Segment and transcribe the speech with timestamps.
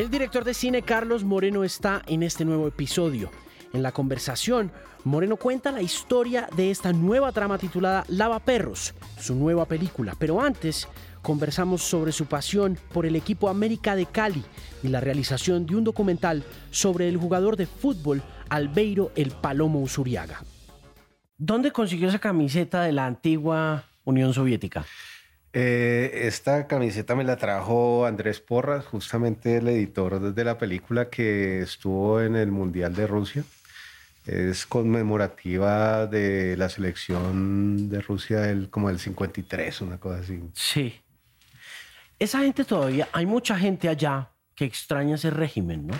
[0.00, 3.30] El director de cine Carlos Moreno está en este nuevo episodio.
[3.74, 4.72] En la conversación,
[5.04, 10.14] Moreno cuenta la historia de esta nueva trama titulada Lava Perros, su nueva película.
[10.18, 10.88] Pero antes,
[11.20, 14.42] conversamos sobre su pasión por el equipo América de Cali
[14.82, 20.42] y la realización de un documental sobre el jugador de fútbol Albeiro El Palomo Usuriaga.
[21.36, 24.86] ¿Dónde consiguió esa camiseta de la antigua Unión Soviética?
[25.52, 31.60] Eh, esta camiseta me la trajo Andrés Porras, justamente el editor de la película que
[31.60, 33.44] estuvo en el Mundial de Rusia.
[34.26, 40.40] Es conmemorativa de la selección de Rusia del, como del 53, una cosa así.
[40.54, 41.00] Sí.
[42.18, 45.98] Esa gente todavía, hay mucha gente allá que extraña ese régimen, ¿no?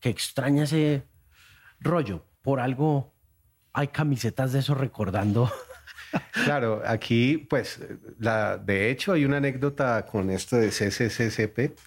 [0.00, 1.04] Que extraña ese
[1.78, 2.24] rollo.
[2.42, 3.12] Por algo
[3.72, 5.52] hay camisetas de eso recordando.
[6.44, 7.80] Claro, aquí, pues,
[8.18, 11.78] la, de hecho, hay una anécdota con esto de CCCCP,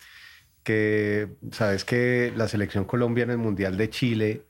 [0.64, 4.46] que sabes que la selección Colombia en el Mundial de Chile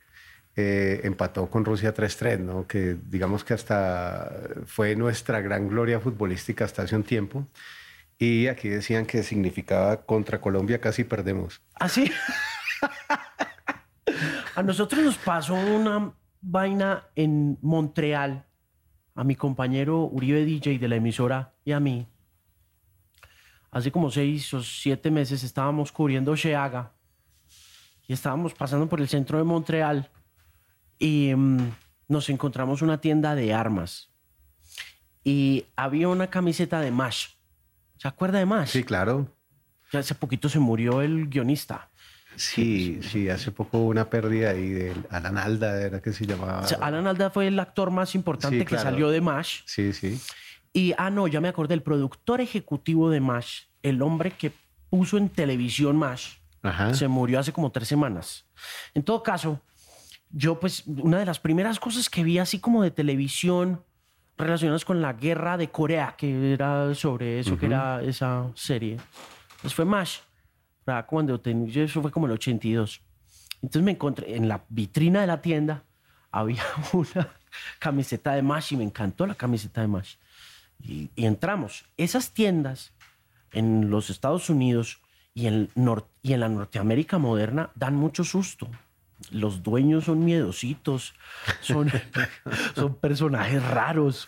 [0.57, 2.67] eh, empató con Rusia 3-3, ¿no?
[2.67, 4.29] Que digamos que hasta
[4.65, 7.47] fue nuestra gran gloria futbolística hasta hace un tiempo.
[8.17, 11.61] Y aquí decían que significaba contra Colombia casi perdemos.
[11.75, 12.11] ¿Ah, sí?
[14.55, 18.45] A nosotros nos pasó una vaina en Montreal,
[19.21, 22.07] a mi compañero Uribe DJ de la emisora y a mí.
[23.69, 26.93] Hace como seis o siete meses estábamos cubriendo Sheaga
[28.07, 30.09] y estábamos pasando por el centro de Montreal
[30.97, 31.71] y mm,
[32.07, 34.09] nos encontramos una tienda de armas
[35.23, 37.27] y había una camiseta de Mash.
[37.97, 38.69] ¿Se acuerda de Mash?
[38.69, 39.27] Sí, claro.
[39.91, 41.90] Ya hace poquito se murió el guionista.
[42.35, 46.61] Sí, sí, hace poco hubo una pérdida ahí de Alan Alda, era que se llamaba.
[46.61, 48.83] O sea, Alan Alda fue el actor más importante Sí, que claro.
[48.83, 49.61] salió de MASH.
[49.65, 50.19] Sí, sí.
[50.73, 54.53] Y, ah, no, ya me acordé, el productor ejecutivo de MASH, el hombre que
[54.89, 56.93] puso en televisión MASH, Ajá.
[56.93, 58.45] se murió hace como tres semanas.
[58.93, 59.61] En todo caso,
[60.31, 63.83] yo pues una de las primeras cosas que vi así como de televisión
[64.37, 68.97] relacionadas con la guerra de Corea, que era sobre eso, que era esa serie,
[69.61, 70.19] pues fue MASH.
[70.85, 73.01] Era Cuando ten- yo- eso fue como el 82.
[73.61, 75.83] Entonces me encontré en la vitrina de la tienda,
[76.31, 77.27] había una
[77.79, 80.15] camiseta de MASH y me encantó la camiseta de MASH.
[80.83, 81.85] Y, y entramos.
[81.97, 82.93] Esas tiendas
[83.51, 84.99] en los Estados Unidos
[85.33, 85.69] y en,
[86.23, 88.67] y en la Norteamérica moderna dan mucho susto.
[89.29, 91.13] Los dueños son miedositos,
[91.61, 91.91] son,
[92.75, 94.27] son personajes raros.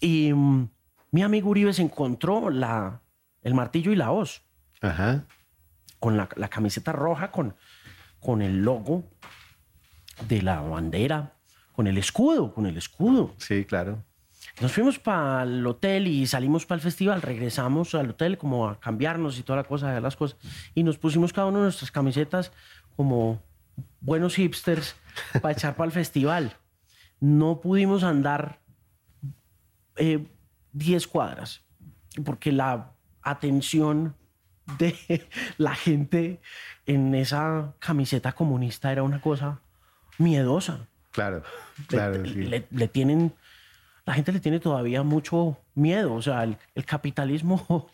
[0.00, 0.68] Y mm,
[1.12, 3.00] mi amigo Uribe se encontró la,
[3.42, 4.42] el martillo y la hoz
[4.80, 5.24] Ajá.
[6.02, 7.54] Con la, la camiseta roja, con,
[8.18, 9.04] con el logo
[10.26, 11.34] de la bandera,
[11.72, 13.36] con el escudo, con el escudo.
[13.38, 14.02] Sí, claro.
[14.60, 17.22] Nos fuimos para el hotel y salimos para el festival.
[17.22, 20.36] Regresamos al hotel como a cambiarnos y toda la cosa, las cosas.
[20.74, 22.50] Y nos pusimos cada uno de nuestras camisetas
[22.96, 23.40] como
[24.00, 24.96] buenos hipsters
[25.40, 26.56] para echar para el festival.
[27.20, 28.58] No pudimos andar
[29.94, 30.26] eh,
[30.72, 31.62] 10 cuadras
[32.24, 32.92] porque la
[33.22, 34.16] atención
[34.78, 35.26] de
[35.58, 36.40] la gente
[36.86, 39.60] en esa camiseta comunista era una cosa
[40.18, 40.86] miedosa.
[41.10, 41.42] Claro,
[41.88, 42.42] claro, le, sí.
[42.42, 43.34] le- le tienen,
[44.06, 47.90] la gente le tiene todavía mucho miedo, o sea, el, el capitalismo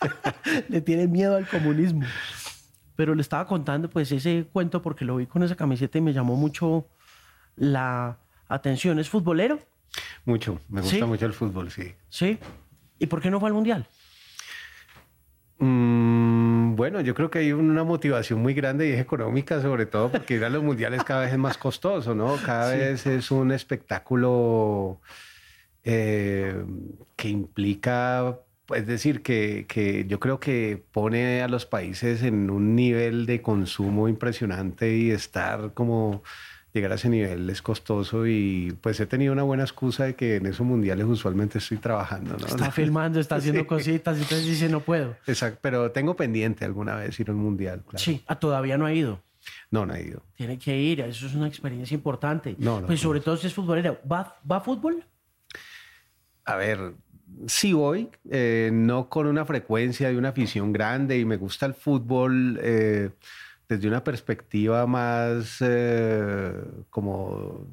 [0.68, 2.02] le tiene miedo al comunismo.
[2.94, 6.12] Pero le estaba contando pues ese cuento porque lo vi con esa camiseta y me
[6.12, 6.86] llamó mucho
[7.56, 8.18] la
[8.48, 8.98] atención.
[8.98, 9.58] ¿Es futbolero?
[10.26, 11.02] Mucho, me gusta ¿Sí?
[11.02, 11.94] mucho el fútbol, sí.
[12.10, 12.38] Sí.
[12.98, 13.86] ¿Y por qué no fue al mundial?
[15.58, 20.10] Mm, bueno, yo creo que hay una motivación muy grande y es económica, sobre todo
[20.10, 22.36] porque ir a los mundiales cada vez es más costoso, ¿no?
[22.44, 25.00] Cada vez es un espectáculo
[25.84, 26.64] eh,
[27.16, 28.38] que implica,
[28.74, 33.42] es decir, que, que yo creo que pone a los países en un nivel de
[33.42, 36.22] consumo impresionante y estar como
[36.72, 40.36] llegar a ese nivel es costoso y pues he tenido una buena excusa de que
[40.36, 42.46] en esos mundiales usualmente estoy trabajando, ¿no?
[42.46, 43.66] Está filmando, está haciendo Sí.
[43.66, 45.16] cositas, y entonces dice no puedo.
[45.26, 47.82] Exacto, pero tengo pendiente alguna vez ir a un mundial.
[47.82, 47.98] Claro.
[47.98, 49.20] Sí, ah, todavía no ha ido.
[49.70, 50.22] No, no he ido.
[50.36, 52.54] Tiene que ir, eso es una experiencia importante.
[52.58, 53.98] No, no, pues sobre todo si es futbolero.
[54.10, 55.04] ¿Va, ¿Va a fútbol?
[56.44, 56.94] A ver,
[57.46, 61.74] sí voy, eh, no con una frecuencia de una afición grande y me gusta el
[61.74, 63.10] fútbol eh,
[63.72, 66.52] desde una perspectiva más eh,
[66.90, 67.66] como,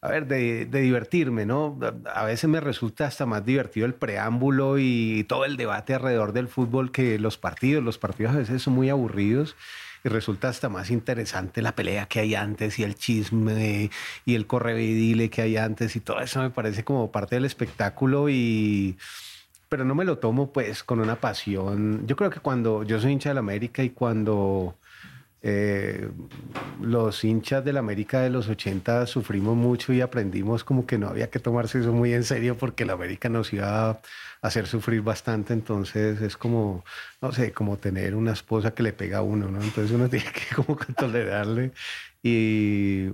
[0.00, 1.78] a ver, de, de divertirme, ¿no?
[2.14, 6.48] A veces me resulta hasta más divertido el preámbulo y todo el debate alrededor del
[6.48, 7.82] fútbol que los partidos.
[7.82, 9.56] Los partidos a veces son muy aburridos.
[10.04, 13.90] Y resulta hasta más interesante la pelea que hay antes y el chisme
[14.24, 18.28] y el correvidile que hay antes y todo eso me parece como parte del espectáculo
[18.28, 18.96] y
[19.68, 22.06] pero no me lo tomo pues con una pasión.
[22.06, 24.76] Yo creo que cuando yo soy hincha del América y cuando
[25.40, 26.08] eh,
[26.80, 31.30] los hinchas del América de los 80 sufrimos mucho y aprendimos como que no había
[31.30, 34.00] que tomarse eso muy en serio porque el América nos iba a
[34.42, 35.52] hacer sufrir bastante.
[35.52, 36.84] Entonces es como,
[37.22, 39.62] no sé, como tener una esposa que le pega a uno, ¿no?
[39.62, 41.72] Entonces uno tiene que como tolerarle.
[42.22, 43.10] Y,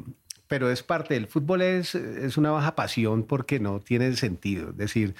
[0.48, 4.70] pero es parte del fútbol, es, es una baja pasión porque no tiene sentido.
[4.70, 5.14] Es decir,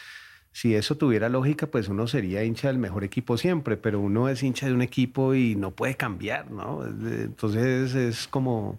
[0.55, 4.41] si eso tuviera lógica, pues uno sería hincha del mejor equipo siempre, pero uno es
[4.45, 6.87] hincha de un equipo y no puede cambiar, ¿no?
[6.87, 8.79] Entonces es como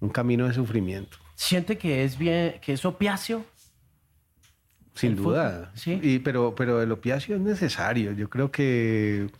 [0.00, 1.16] un camino de sufrimiento.
[1.36, 3.46] ¿Siente que es bien, que es opiáceo?
[4.94, 5.70] Sin duda.
[5.76, 6.00] Sí.
[6.02, 8.10] Y, pero, pero el opiáceo es necesario.
[8.10, 9.30] Yo creo que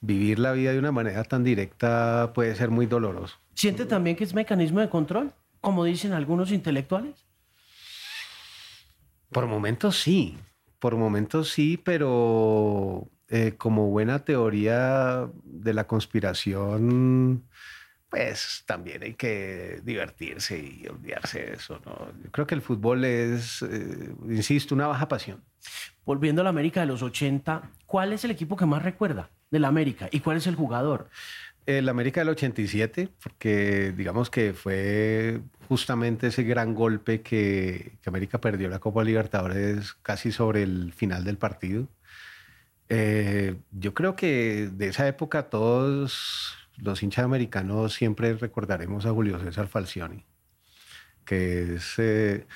[0.00, 3.36] vivir la vida de una manera tan directa puede ser muy doloroso.
[3.52, 7.26] ¿Siente también que es mecanismo de control, como dicen algunos intelectuales?
[9.30, 10.38] Por momentos sí
[10.84, 17.42] por momentos sí, pero eh, como buena teoría de la conspiración,
[18.10, 21.80] pues también hay que divertirse y olvidarse de eso.
[21.86, 22.12] ¿no?
[22.22, 25.42] Yo creo que el fútbol es, eh, insisto, una baja pasión.
[26.04, 29.60] Volviendo a la América de los 80, ¿cuál es el equipo que más recuerda de
[29.60, 31.08] la América y cuál es el jugador?
[31.64, 38.68] El América del 87, porque digamos que fue justamente ese gran golpe que, América perdió
[38.68, 41.88] la Copa Libertadores casi sobre el final del partido.
[42.88, 49.38] Eh, yo creo que de esa época todos los hinchas americanos siempre recordaremos a Julio
[49.38, 50.24] César Falcioni,
[51.24, 52.46] que es eh,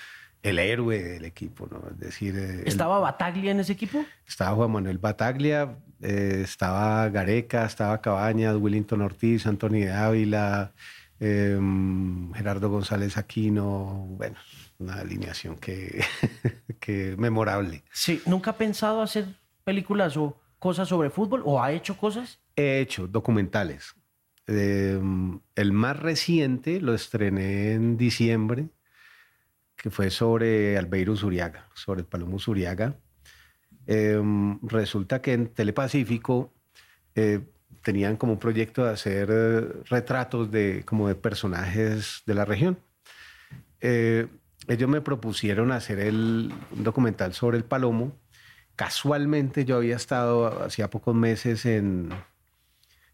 [0.43, 1.83] el héroe del equipo, ¿no?
[1.91, 2.37] Es decir...
[2.37, 4.05] Eh, ¿Estaba Bataglia en ese equipo?
[4.27, 10.69] Estaba Juan Manuel Bataglia, eh, estaba Gareca, estaba Cabañas, Willington Ortiz, Antonio de
[11.21, 14.37] Em, Gerardo González Aquino, bueno,
[14.79, 16.05] una alineación que,
[16.81, 17.83] que memorable.
[17.93, 19.27] Sí, ¿nunca ha pensado hacer
[19.65, 22.39] películas o cosas sobre fútbol o ha hecho cosas?
[22.57, 23.95] He hecho documentales.
[24.47, 28.69] Em, el más reciente lo estrené en diciembre,
[29.77, 32.97] que fue sobre Albeiro Zuriaga, sobre el Palomo Zuriaga
[33.91, 36.53] Em, resulta que en Telepacífico
[37.15, 37.41] eh,
[37.83, 42.79] tenían como un proyecto de hacer eh, retratos de, como de personajes de la región.
[43.81, 44.27] Eh,
[44.67, 48.17] ellos me propusieron hacer el documental sobre el Palomo.
[48.77, 52.11] Casualmente yo había estado hacía pocos meses en,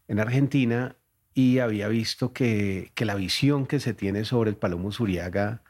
[0.07, 0.95] en Argentina
[1.33, 5.63] y había visto que, que, la visión que se tiene sobre el Palomo Zuriaga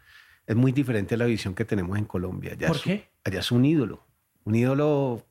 [0.47, 2.55] es muy diferente a la visión que tenemos en Colombia.
[2.67, 3.09] ¿Por qué?
[3.23, 4.05] allá es un ídolo
[4.45, 5.25] un ídolo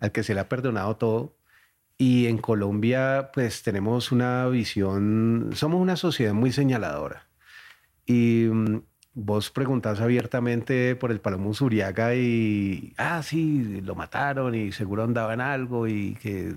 [0.00, 1.36] al que se le ha perdonado todo.
[1.98, 7.28] Y en Colombia, pues tenemos una visión, somos una sociedad muy señaladora.
[8.06, 8.82] Y mm,
[9.14, 15.34] vos preguntás abiertamente por el Palomo Zuriaga y, ah, sí, lo mataron y seguro andaba
[15.34, 16.54] en algo y que...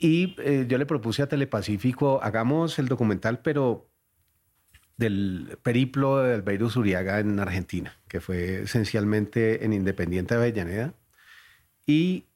[0.00, 3.88] Y eh, yo le propuse a Telepacífico, hagamos el documental, pero
[4.96, 10.94] del periplo del Albeiro Zuriaga en Argentina, que fue esencialmente en Independiente de Avellaneda.
[11.84, 12.27] Y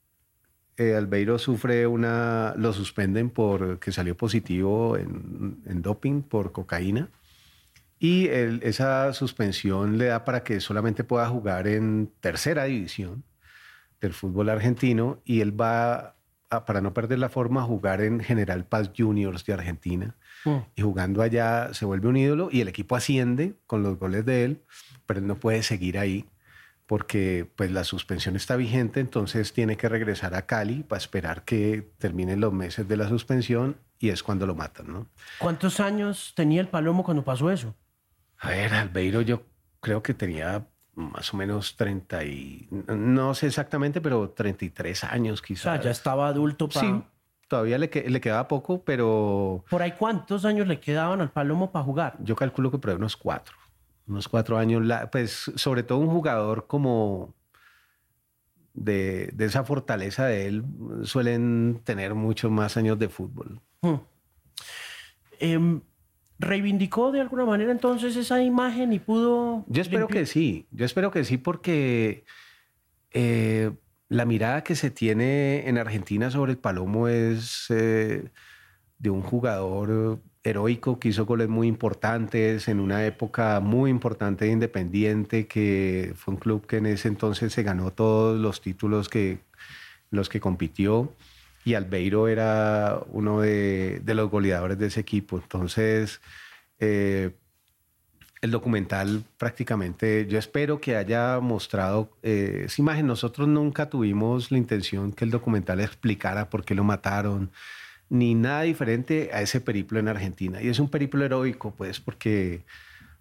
[0.76, 7.10] eh, Albeiro sufre una, lo suspenden porque salió positivo en, doping por cocaína.
[7.98, 13.22] Y esa suspensión le da para que solamente pueda jugar en tercera división
[14.00, 16.16] del fútbol argentino y él va,
[16.48, 20.56] para no perder la forma, a jugar en General Paz Juniors de Argentina Mm.
[20.74, 24.44] Y jugando allá se vuelve un ídolo y el equipo asciende con los goles de
[24.44, 24.62] él,
[25.06, 26.26] pero él no puede seguir ahí
[26.86, 31.90] porque pues la suspensión está vigente, entonces tiene que regresar a Cali para esperar que
[31.98, 35.06] terminen los meses de la suspensión y es cuando lo matan, ¿no?
[35.38, 37.74] ¿Cuántos años tenía el Palomo cuando pasó eso?
[38.38, 39.42] A ver, Albeiro yo
[39.80, 45.66] creo que tenía más o menos 30 y no sé exactamente, pero 33 años quizás.
[45.66, 47.04] O sea, ya estaba adulto para
[47.52, 49.62] todavía le, le, quedaba poco, pero...
[49.68, 52.16] ¿Por ahí cuántos años le quedaban al Palomo para jugar?
[52.20, 53.54] Yo calculo que por ahí unos cuatro.
[54.06, 54.82] Unos cuatro años.
[55.10, 57.34] pues sobre todo un jugador como
[58.74, 60.64] de, de, esa fortaleza de él
[61.04, 63.60] suelen tener muchos más años de fútbol.
[63.82, 63.96] Hmm.
[65.38, 65.80] Em,
[66.38, 69.64] ¿Reivindicó de alguna manera entonces esa imagen y pudo...
[69.68, 72.24] Yo espero que sí, yo espero que sí porque
[73.12, 73.70] eh,
[74.08, 78.30] la mirada que se tiene en Argentina sobre el Palomo es eh,
[78.98, 84.52] de un jugador heroico que hizo goles muy importantes en una época muy importante de
[84.52, 89.38] Independiente, que fue un club que en ese entonces se ganó todos los títulos que
[90.10, 91.12] los que compitió
[91.64, 95.38] y Albeiro era uno de, los goleadores de ese equipo.
[95.38, 96.20] Entonces,
[96.78, 97.30] eh,
[98.40, 103.06] el documental prácticamente, yo espero que haya mostrado eh, esa imagen.
[103.06, 107.52] Nosotros nunca tuvimos la intención que el documental explicara por qué lo mataron,
[108.12, 110.60] ni nada diferente a ese periplo en Argentina.
[110.60, 112.62] Y es un periplo heroico, pues, porque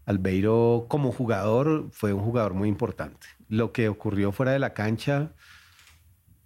[0.06, 3.26] Albeiro como jugador fue un jugador muy importante.
[3.48, 5.32] Lo que ocurrió fuera de la cancha,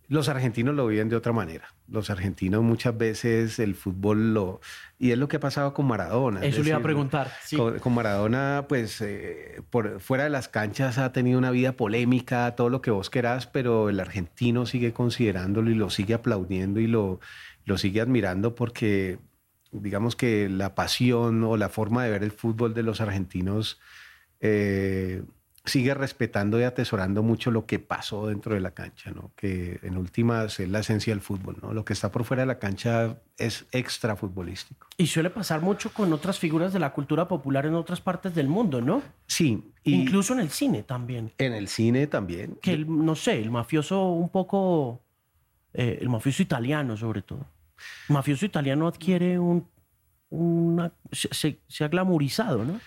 [0.09, 1.73] los argentinos lo viven de otra manera.
[1.87, 4.61] Los argentinos muchas veces el fútbol lo...
[4.99, 6.45] Y es lo que ha pasado con Maradona.
[6.45, 7.31] Eso le iba a preguntar.
[7.81, 12.69] Con, Maradona, pues eh, por, fuera de las canchas ha tenido una vida polémica, todo
[12.69, 17.19] lo que vos querás, pero el argentino sigue considerándolo y lo sigue aplaudiendo y lo,
[17.65, 19.19] lo sigue admirando porque
[19.71, 23.79] digamos que la pasión o la forma de ver el fútbol de los argentinos
[24.39, 25.23] eh,
[25.65, 29.31] sigue respetando y atesorando mucho lo que pasó dentro de la cancha, ¿no?
[29.35, 31.57] que en últimas es la esencia del fútbol.
[31.61, 31.73] ¿no?
[31.73, 34.87] Lo que está por fuera de la cancha es extra futbolístico.
[34.97, 38.47] Y suele pasar mucho con otras figuras de la cultura popular en otras partes del
[38.47, 39.01] mundo, ¿no?
[39.25, 39.71] Sí.
[39.83, 41.31] Incluso en el cine también.
[41.37, 42.57] En el cine también.
[42.61, 45.01] Que, no sé, el mafioso un poco,
[45.73, 47.54] eh, el mafioso italiano sobre todo.
[48.09, 49.67] Mafioso italiano adquiere un,
[50.29, 52.79] una, se, se ha glamorizado, ¿no?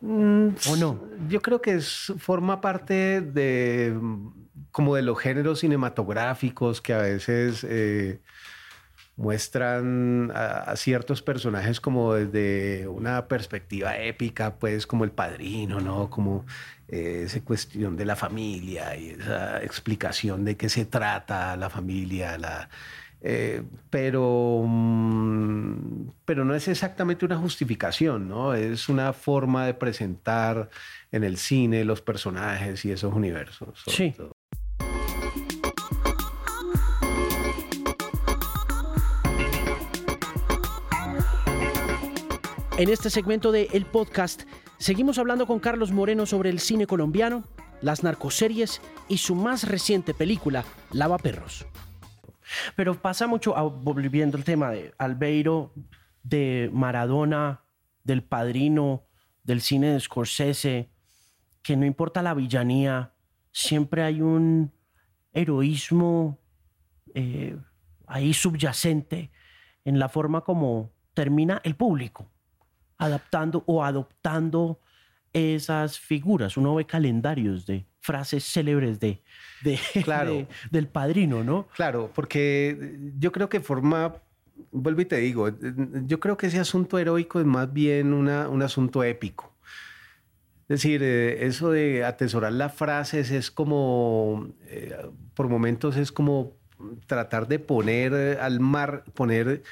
[0.00, 1.00] Mm, ¿O no?
[1.28, 3.94] Yo creo que es, forma parte de
[4.72, 8.20] como de los géneros cinematográficos que a veces eh,
[9.16, 16.08] muestran a, ciertos personajes como desde una perspectiva épica, pues como el padrino, ¿no?
[16.08, 16.46] Como
[16.88, 22.38] eh, esa cuestión de la familia y esa explicación de qué se trata la familia,
[22.38, 22.70] la,
[23.22, 28.54] eh, pero, mm, pero no es exactamente una justificación, ¿no?
[28.54, 30.70] Es una forma de presentar
[31.12, 33.82] en el cine los personajes y esos universos.
[33.86, 34.14] Sí.
[42.78, 44.44] En este segmento de El Podcast
[44.78, 47.44] seguimos hablando con Carlos Moreno sobre el cine colombiano,
[47.82, 51.66] las narcoseries y su más reciente película, Lava Perros.
[52.76, 55.72] Pero pasa mucho, ah, volviendo al tema de Albeiro,
[56.22, 57.62] de Maradona,
[58.04, 59.06] del Padrino,
[59.42, 60.90] del cine de Scorsese,
[61.62, 63.14] que no importa la villanía,
[63.52, 64.72] siempre hay un
[65.32, 66.38] heroísmo
[67.14, 67.56] eh,
[68.06, 69.30] ahí subyacente
[69.84, 72.30] en la forma como termina el público,
[72.98, 74.80] adaptando o adoptando
[75.32, 76.56] esas figuras.
[76.56, 79.22] Uno ve calendarios de frases célebres de,
[80.04, 80.46] claro.
[80.70, 81.68] del padrino, ¿no?
[81.74, 84.16] Claro, porque yo creo que forma,
[84.72, 85.50] vuelvo y te digo,
[86.06, 89.54] yo creo que ese asunto heroico es más bien una, un asunto épico.
[90.62, 94.96] Es decir, eh, eso de atesorar las frases es como, eh,
[95.34, 96.56] por momentos es como
[97.06, 99.62] tratar de poner al mar, poner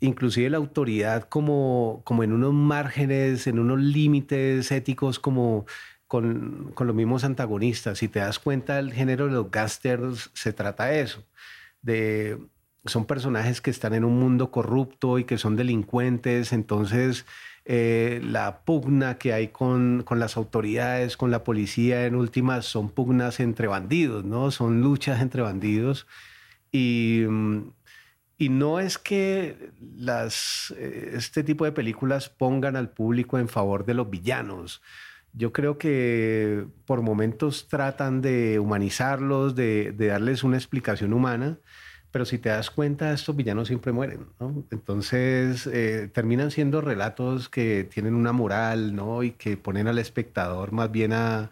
[0.00, 5.66] inclusive la autoridad como, como en unos márgenes, en unos límites éticos como
[6.12, 7.96] con, los mismos antagonistas.
[7.96, 11.24] Si te das cuenta, el género de los gangsters se trata de eso,
[11.80, 12.38] de
[12.84, 17.24] son personajes que están en un mundo corrupto y que son delincuentes, entonces
[17.64, 22.90] eh, la pugna que hay con, con, las autoridades, con la policía, en últimas son
[22.90, 24.50] pugnas entre bandidos, ¿no?
[24.50, 26.06] Son luchas entre bandidos.
[26.72, 27.22] Y,
[28.36, 33.86] y no es que las, eh, este tipo de películas pongan al público en favor
[33.86, 34.82] de los villanos.
[35.32, 41.58] Yo creo que por momentos tratan de humanizarlos, de, darles una explicación humana,
[42.10, 44.64] pero si te das cuenta, estos villanos siempre mueren, ¿no?
[44.70, 49.22] Entonces eh, terminan siendo relatos que tienen una moral, ¿no?
[49.22, 51.50] Y que ponen al espectador más bien a,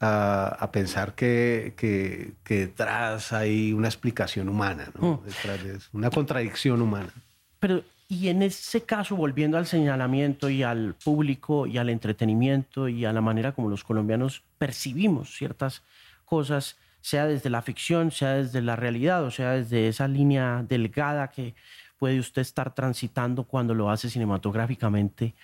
[0.00, 5.14] a, pensar que, que, detrás hay una explicación humana, ¿no?
[5.14, 5.24] Mm.
[5.26, 7.12] Detrás de una contradicción humana.
[7.58, 13.04] Pero, y en ese caso, volviendo al señalamiento y al público y al entretenimiento y
[13.04, 15.84] a la manera como los colombianos percibimos ciertas
[16.24, 21.28] cosas, sea desde la ficción, sea desde la realidad, o sea desde esa línea delgada
[21.30, 21.54] que
[22.00, 25.36] puede usted estar transitando cuando lo hace cinematográficamente.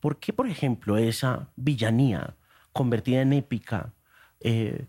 [0.00, 2.34] ¿Por qué, por ejemplo, esa villanía
[2.72, 3.92] convertida en épica,
[4.40, 4.86] eh,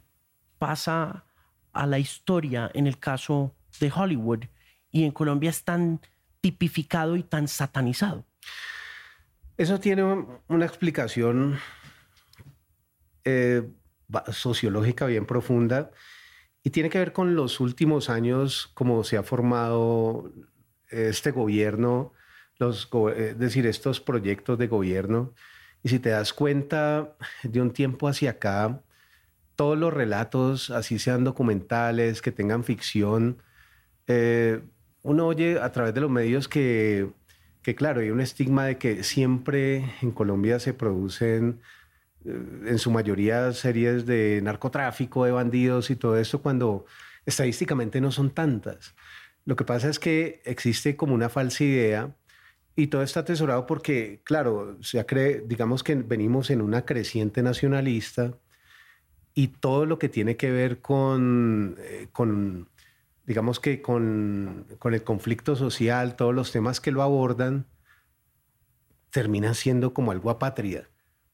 [0.58, 1.24] pasa
[1.72, 4.46] a la historia en el caso de Hollywood
[4.92, 6.00] y en Colombia es tan
[6.46, 8.24] tipificado y tan satanizado.
[9.58, 10.04] Eso tiene
[10.48, 11.58] una explicación
[13.24, 13.68] eh,
[14.32, 15.90] sociológica bien profunda
[16.62, 20.32] y tiene que ver con los últimos años, cómo se ha formado
[20.90, 22.14] este gobierno,
[22.60, 22.88] los,
[23.18, 25.34] es decir, estos proyectos de gobierno
[25.82, 28.84] y si te das cuenta, de un tiempo hacia acá,
[29.56, 33.42] todos los relatos, así sean documentales, que tengan ficción,
[34.06, 34.62] eh,
[35.06, 37.14] uno oye a través de los medios que,
[37.76, 41.62] claro, hay un estigma de que siempre en Colombia se producen,
[42.26, 46.86] eh, en su mayoría, series de narcotráfico, de bandidos y todo eso, cuando
[47.24, 48.96] estadísticamente no son tantas.
[49.46, 52.16] Lo que pasa es que existe como una falsa idea
[52.76, 58.40] y todo está atesorado porque, claro, se cree, digamos que venimos en una creciente nacionalista
[59.36, 62.70] y todo lo que tiene que ver con, eh, con
[63.26, 67.66] digamos que con, con, el conflicto social, todos los temas que lo abordan,
[69.10, 70.84] terminan siendo como algo apátrida,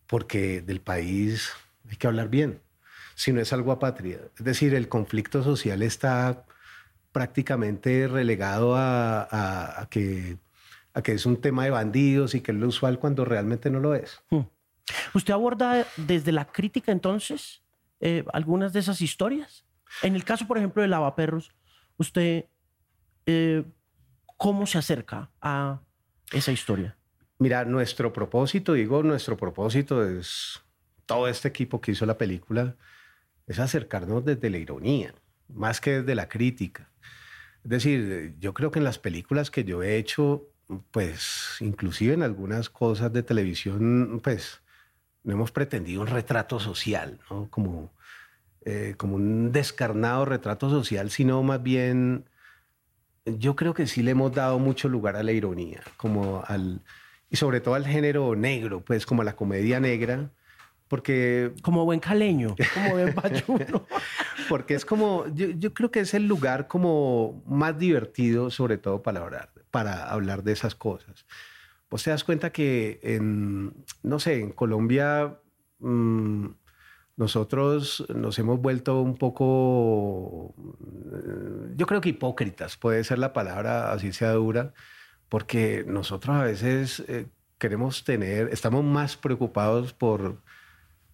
[0.07, 1.51] porque del país
[1.89, 2.62] hay que hablar bien,
[3.15, 4.19] si no es algo apátrida.
[4.38, 6.45] Es decir, el conflicto social está
[7.12, 10.38] prácticamente relegado a, que,
[10.93, 13.79] a que es un tema de bandidos y que es lo usual cuando realmente no
[13.79, 14.21] lo es.
[14.29, 14.41] Hmm.
[15.13, 17.62] ¿Usted aborda desde la crítica entonces
[18.00, 19.65] eh, algunas de esas historias?
[20.03, 21.51] En el caso, por ejemplo, de Lavaperros,
[22.01, 22.46] ¿usted
[23.25, 23.63] eh,
[24.38, 25.81] cómo se acerca a
[26.31, 26.98] esa historia?
[27.39, 30.62] Mira, nuestro propósito, digo, nuestro propósito es
[31.05, 32.75] todo este equipo que hizo la película,
[33.48, 35.13] es acercarnos desde la ironía,
[35.48, 36.89] más que desde la crítica.
[37.63, 40.48] Es decir, yo creo que en las películas que yo he hecho,
[40.91, 44.62] pues inclusive en algunas cosas de televisión, pues
[45.24, 47.48] no hemos pretendido un retrato social, ¿no?
[47.50, 47.91] Como,
[48.63, 52.25] eh, como un descarnado retrato social, sino más bien,
[53.25, 56.82] yo creo que sí le hemos dado mucho lugar a la ironía, como al,
[57.32, 60.30] y sobre todo al género negro, pues como a la comedia negra,
[60.88, 61.53] porque...
[61.63, 63.88] Como buen caleño, como buen payuno.
[64.50, 69.22] porque es como, yo, creo que es el lugar como más divertido, sobre todo para
[69.22, 71.25] hablar, para hablar de esas cosas.
[71.89, 75.39] Vos te das cuenta que en, no sé, en Colombia
[75.80, 76.48] mm,
[77.18, 83.91] nosotros nos hemos vuelto un poco, mm, yo creo que hipócritas, puede ser la palabra,
[83.91, 84.74] así sea dura,
[85.30, 87.27] porque nosotros a veces eh,
[87.58, 90.41] queremos tener, estamos más preocupados por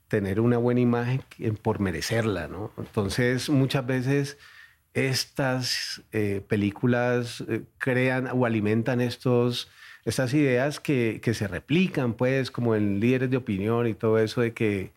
[0.08, 1.22] tener una buena imagen
[1.62, 2.72] por merecerla, ¿no?
[2.77, 4.38] Entonces, muchas veces
[4.94, 9.70] estas eh, películas eh, crean o alimentan estos,
[10.05, 14.42] estas ideas que, que, se replican, pues, como en líderes de opinión y todo eso
[14.42, 14.94] de que,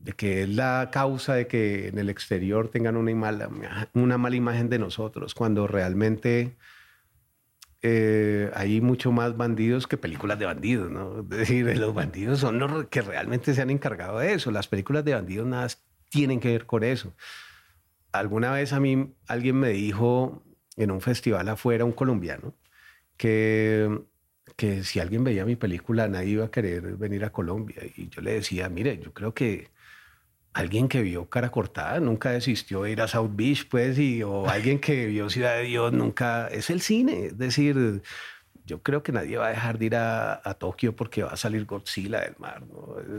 [0.00, 3.50] de que es la causa de que en el exterior tengan una mala,
[3.92, 6.56] una mala imagen de nosotros, cuando realmente
[7.82, 11.20] eh, hay mucho más bandidos que películas de bandidos, ¿no?
[11.20, 14.50] Es decir, los bandidos son los que realmente se han encargado de eso.
[14.50, 15.68] Las películas de bandidos nada
[16.08, 17.14] tienen que ver con eso.
[18.12, 20.42] Alguna vez a mí alguien me dijo
[20.76, 22.54] en un festival afuera, un colombiano,
[23.16, 24.00] que,
[24.56, 27.82] que si alguien veía mi película nadie iba a querer venir a Colombia.
[27.96, 29.68] Y yo le decía, mire, yo creo que
[30.52, 34.48] alguien que vio Cara Cortada nunca desistió de ir a South Beach, pues, y, o
[34.48, 36.48] alguien que vio Ciudad de Dios nunca...
[36.48, 38.02] Es el cine, es decir,
[38.66, 41.66] yo creo que nadie va a dejar de ir a, Tokio porque va a salir
[41.66, 42.62] Godzilla del mar.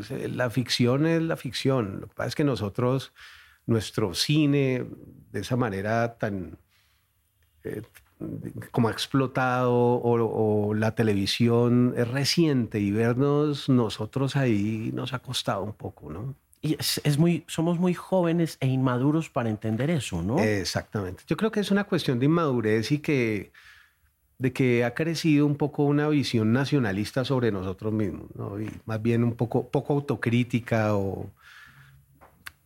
[0.09, 2.01] la ficción es la ficción.
[2.01, 3.13] Lo que pasa es que nosotros,
[3.65, 4.85] nuestro cine,
[5.31, 6.57] de esa manera tan...
[7.63, 7.81] Eh,
[8.69, 15.19] como ha explotado o, o, la televisión es reciente y vernos nosotros ahí nos ha
[15.19, 16.35] costado un poco, ¿no?
[16.61, 20.37] Y es, muy, somos muy jóvenes e inmaduros para entender eso, ¿no?
[20.37, 21.23] Exactamente.
[21.25, 23.51] Yo creo que es una cuestión de inmadurez y que
[24.37, 28.59] de que ha crecido un poco una visión nacionalista sobre nosotros mismos, ¿no?
[28.59, 31.29] Y más bien un poco, poco autocrítica o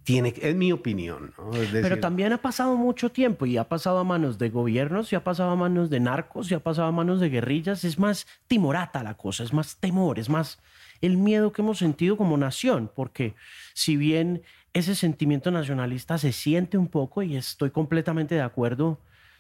[0.05, 1.34] tiene, es mi opinión.
[1.38, 1.51] ¿no?
[1.73, 5.23] Pero también ha pasado mucho tiempo y ha pasado a manos de gobiernos, y ha
[5.23, 7.84] pasado a manos de narcos, y ha pasado a manos de guerrillas.
[7.84, 10.60] Es más timorata la cosa, es más temor, es más
[11.06, 13.36] el miedo que hemos sentido como nación, porque
[13.74, 19.00] si bien ese sentimiento nacionalista se siente un poco y estoy completamente de acuerdo,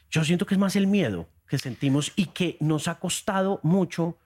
[0.09, 4.17] yo siento que es más el miedo que sentimos y que nos ha costado mucho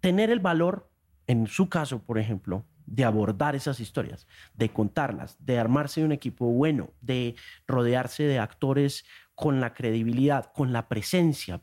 [0.00, 0.90] tener el valor,
[1.26, 6.12] en su caso, por ejemplo, de abordar esas historias, de contarlas, de armarse de un
[6.12, 7.34] equipo bueno, de
[7.66, 11.62] rodearse de actores con la credibilidad, con la presencia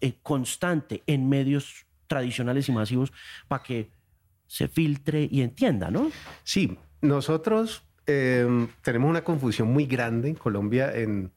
[0.00, 3.12] eh, constante en medios tradicionales y masivos
[3.48, 3.90] para que
[4.52, 6.12] se filtre y entienda, ¿no?
[6.44, 11.32] Sí, nosotros em, tenemos una confusión muy grande en Colombia en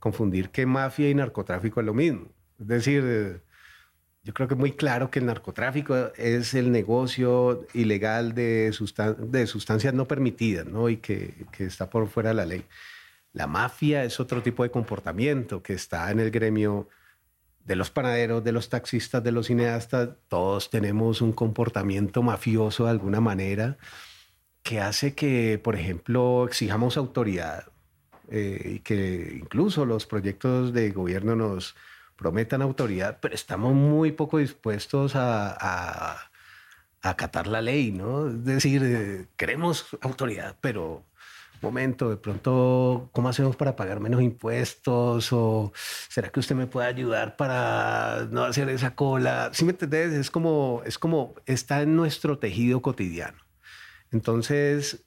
[0.00, 2.26] confundir que mafia y narcotráfico es lo mismo.
[2.58, 3.40] Es decir,
[4.24, 8.74] yo creo que es muy claro que el narcotráfico es el negocio ilegal de,
[9.18, 10.88] de sustancias no permitidas ¿no?
[10.88, 12.64] y que, que está por fuera de la ley.
[13.32, 16.88] La mafia es otro tipo de comportamiento que está en el gremio
[17.66, 22.90] de los panaderos, de los taxistas, de los cineastas, todos tenemos un comportamiento mafioso de
[22.90, 23.76] alguna manera
[24.62, 27.66] que hace que, por ejemplo, exijamos autoridad
[28.30, 31.76] eh, y que incluso los proyectos de gobierno nos
[32.16, 36.30] prometan autoridad, pero estamos muy poco dispuestos a, a,
[37.02, 38.28] acatar la ley, ¿no?
[38.28, 41.04] Es decir, eh, queremos autoridad, pero
[41.62, 45.32] momento, de pronto, ¿cómo hacemos para pagar menos impuestos?
[45.32, 45.72] ¿O
[46.08, 49.50] será que usted me puede ayudar para no hacer esa cola?
[49.52, 50.12] ¿Sí me entendés?
[50.12, 53.38] Es como, es como, está en nuestro tejido cotidiano.
[54.12, 55.04] Entonces,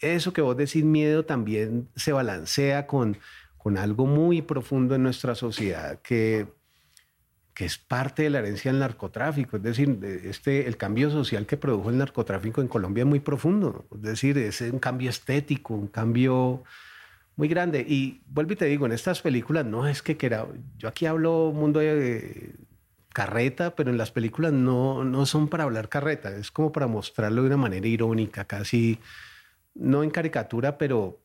[0.00, 3.18] eso que vos decís miedo también se balancea con,
[3.56, 6.46] con algo muy profundo en nuestra sociedad que
[7.54, 9.58] que es parte de la herencia del narcotráfico.
[9.58, 13.86] Es decir, este, el cambio social que produjo el narcotráfico en Colombia es muy profundo.
[13.94, 16.64] Es decir, es un cambio estético, un cambio
[17.36, 17.84] muy grande.
[17.86, 20.46] Y vuelvo y te digo, en estas películas no es que quiera...
[20.78, 21.80] Yo aquí hablo mundo
[23.12, 26.34] carreta, pero en las películas no, no son para hablar carreta.
[26.34, 28.98] Es como para mostrarlo de una manera irónica, casi...
[29.74, 31.21] No en caricatura, pero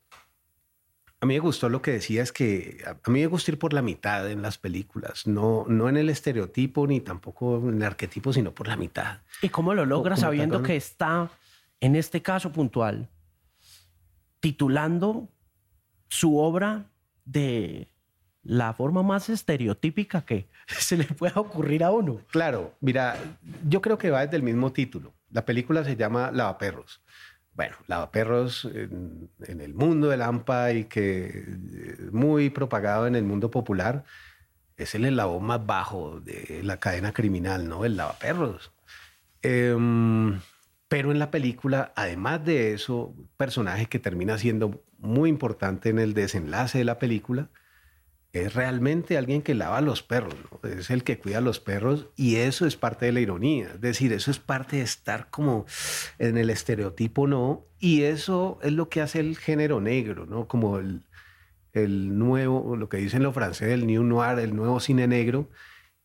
[1.19, 3.73] a mí me gustó lo que decía, es que a mí me gusta ir por
[3.73, 8.32] la mitad en las películas, no, no en el estereotipo ni tampoco en el arquetipo,
[8.32, 9.21] sino por la mitad.
[9.41, 11.32] ¿Y cómo lo logra sabiendo que está,
[11.82, 13.10] en este caso puntual,
[14.39, 15.27] titulando
[16.08, 16.86] su obra
[17.25, 17.91] de
[18.43, 22.21] la forma más estereotípica que se le pueda ocurrir a uno?
[22.30, 23.17] Claro, mira,
[23.67, 25.13] yo creo que va desde el mismo título.
[25.32, 27.01] La película se llama Lavaperros
[27.58, 33.50] bueno, lavaperros en, el mundo del AMPA y que eh, muy propagado en el mundo
[33.50, 34.06] popular,
[34.78, 37.84] es el eslabón más bajo de la cadena criminal, ¿no?
[37.84, 38.72] El lavaperros.
[39.41, 40.39] Em,
[40.88, 46.13] pero en la película, además de eso, personaje que termina siendo muy importante en el
[46.13, 47.50] desenlace de la película,
[48.43, 52.38] es realmente alguien que lava los perros, es el que cuida a los perros y
[52.38, 55.65] eso es parte de la ironía, es decir, eso es parte de estar como
[56.19, 57.65] en el estereotipo, ¿no?
[57.80, 60.47] Y eso es lo que hace el género negro, ¿no?
[60.47, 61.06] Como el,
[61.73, 65.50] el nuevo, lo que dicen los franceses, el new noir, el nuevo cine negro,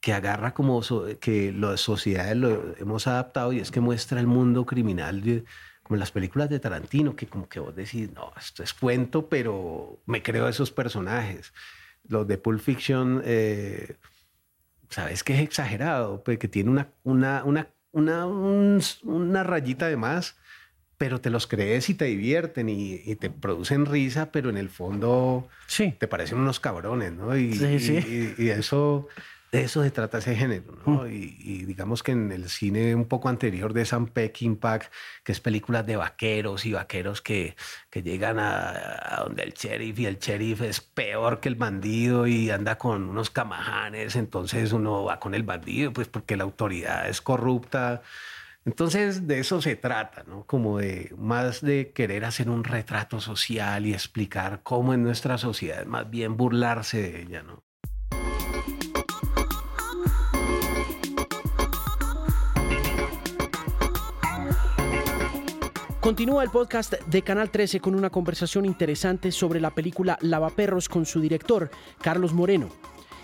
[0.01, 0.83] que agarra como
[1.21, 5.45] que las sociedades lo hemos adaptado y es que muestra el mundo criminal
[5.83, 9.29] como en las películas de Tarantino, que como que vos decís, no, esto es cuento,
[9.29, 11.53] pero me creo esos personajes
[12.09, 13.97] los de Pulp Fiction, eh,
[14.89, 20.37] sabes que es exagerado, pues, que tiene una, una, una, una, una, rayita de más,
[20.99, 25.49] pero te los crees y te divierten y, te producen risa, pero en el fondo
[25.67, 25.95] sí.
[25.99, 27.37] te parecen unos cabrones, ¿no?
[27.37, 28.35] Y, sí, sí.
[28.39, 29.09] y eso
[29.53, 31.05] de eso se trata ese género, ¿no?
[31.05, 31.09] Mm.
[31.11, 34.81] Y, digamos que en el cine un poco anterior de Sam Peckinpah,
[35.23, 37.55] que es películas de vaqueros y vaqueros que,
[37.91, 42.51] que llegan a, donde el sheriff y el sheriff es peor que el bandido y
[42.51, 47.21] anda con unos camajanes, entonces uno va con el bandido, pues porque la autoridad es
[47.21, 48.01] corrupta.
[48.65, 50.45] Entonces de eso se trata, ¿no?
[50.47, 55.85] Como de más de querer hacer un retrato social y explicar cómo en nuestra sociedad
[55.85, 57.63] más bien burlarse de ella, ¿no?
[66.03, 71.07] Continúa el podcast de Canal 13 con una conversación interesante sobre la película Lavaperros con
[71.07, 72.71] su director, Carlos Moreno.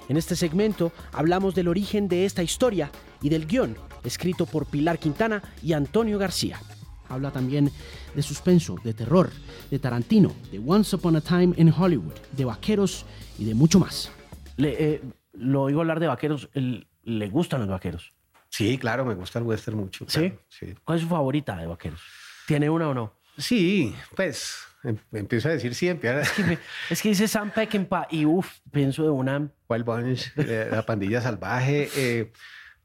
[0.09, 5.01] En este segmento hablamos del origen de esta historia y del guion, escrito por Pilar
[5.01, 6.61] Quintana y Antonio García.
[7.09, 7.69] Habla también
[8.15, 9.33] de suspenso, de terror,
[9.73, 13.05] de Tarantino, de Once Upon a Time in Hollywood, de vaqueros
[13.41, 14.13] y de mucho más.
[14.57, 16.49] Le, eh, lo oigo hablar de vaqueros.
[16.55, 18.15] ¿Le gustan los vaqueros?
[18.51, 20.05] Sí, claro, me gusta el western mucho.
[20.07, 20.33] ¿Sí?
[20.49, 20.77] ¿Sí?
[20.85, 22.28] ¿Cuál es su favorita de vaqueros?
[22.49, 23.13] ¿Tiene una o no?
[23.37, 26.23] Sí, pues em, empiezo a decir siempre.
[26.23, 26.59] Es que,
[26.91, 29.51] es que dice Sam Peckinpah y uff, pienso de una...
[29.69, 31.91] Wild Bunch, eh, la pandilla salvaje.
[31.95, 32.33] Eh,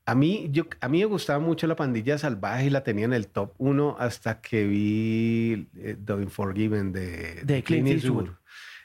[0.05, 3.13] a, mí, yo, a mí me gustaba mucho la pandilla salvaje y la tenía en
[3.13, 8.31] el top uno hasta que vi eh, The Unforgiven de, de Clint Eastwood.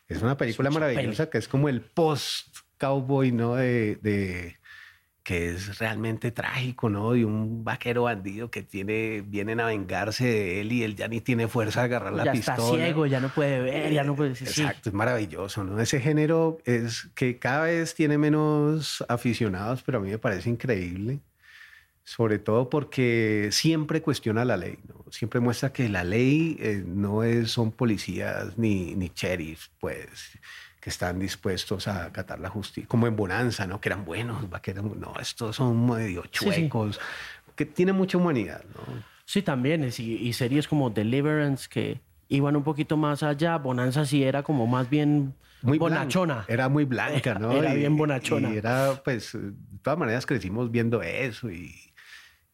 [0.06, 3.56] Es una película maravillosa que es como el post-cowboy, ¿no?
[3.56, 4.57] de,
[5.28, 7.12] que es realmente trágico, ¿no?
[7.12, 11.20] De un vaquero bandido que tiene, vienen a vengarse de él y él ya ni
[11.20, 12.56] tiene fuerza de agarrar la pistola.
[12.56, 15.78] Ya está ciego, ya no puede ver, ya no puede decir Exacto, es maravilloso, ¿no?
[15.82, 21.20] Ese género es que cada vez tiene menos aficionados, pero a mí me parece increíble.
[22.04, 25.04] Sobre todo porque siempre cuestiona la ley, ¿no?
[25.12, 30.38] Siempre muestra que la ley eh, no es, son policías ni, ni sheriffs, pues
[30.88, 33.78] que están dispuestos a acatar la justicia, como en Bonanza, ¿no?
[33.78, 36.98] Que eran buenos, que no, estos son medio chuecos,
[37.54, 39.02] que tiene mucha humanidad, ¿no?
[39.26, 44.42] Sí, también, y, series como Deliverance que iban un poquito más allá, Bonanza sí era
[44.42, 46.46] como más bien muy bonachona.
[46.48, 47.52] Era muy blanca, ¿no?
[47.52, 48.54] Era bien bonachona.
[48.54, 51.74] Y era, pues, de todas maneras crecimos viendo eso y,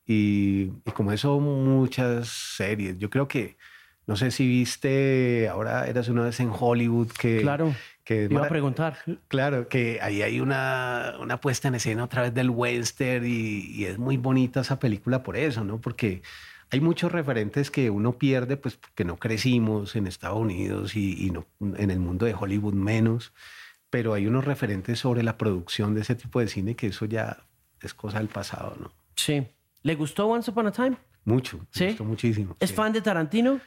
[0.07, 2.99] y, y como eso muchas series.
[2.99, 3.57] Yo creo que,
[4.09, 7.41] no sé si viste, ahora eras una vez en Hollywood que...
[7.43, 7.73] Claro
[8.05, 8.99] que Iba a preguntar.
[9.29, 13.87] Claro, que ahí hay una, una puesta en escena otra vez del western y, y,
[13.87, 15.81] es muy bonita esa película por eso, ¿no?
[15.81, 16.23] Porque
[16.75, 21.47] hay muchos referentes que uno pierde, pues porque no crecimos en Estados Unidos y, no,
[21.61, 23.33] en el mundo de Hollywood menos,
[23.91, 27.47] pero hay unos referentes sobre la producción de ese tipo de cine que eso ya
[27.81, 28.93] es cosa del pasado, ¿no?
[29.15, 29.47] Sí.
[29.83, 30.97] ¿Le gustó Once Upon a Time?
[31.25, 31.87] Mucho, ¿Sí?
[31.87, 32.57] gustó muchísimo.
[32.59, 33.61] ¿Es fan de Tarantino?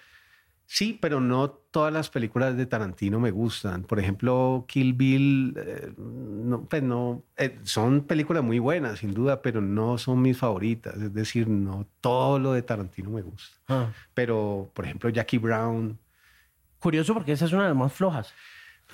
[0.70, 3.84] Sí, pero no todas las películas de Tarantino me gustan.
[3.84, 9.42] Por ejemplo, Kill Bill, eh, no, pues no, eh, son películas muy buenas, sin duda,
[9.42, 10.98] pero no son mis favoritas.
[10.98, 13.58] Es decir, no todo lo de Tarantino me gusta.
[13.70, 13.92] Ah.
[14.14, 15.98] Pero, por ejemplo, Jackie Brown.
[16.80, 18.34] Curioso porque esa es una de las más flojas.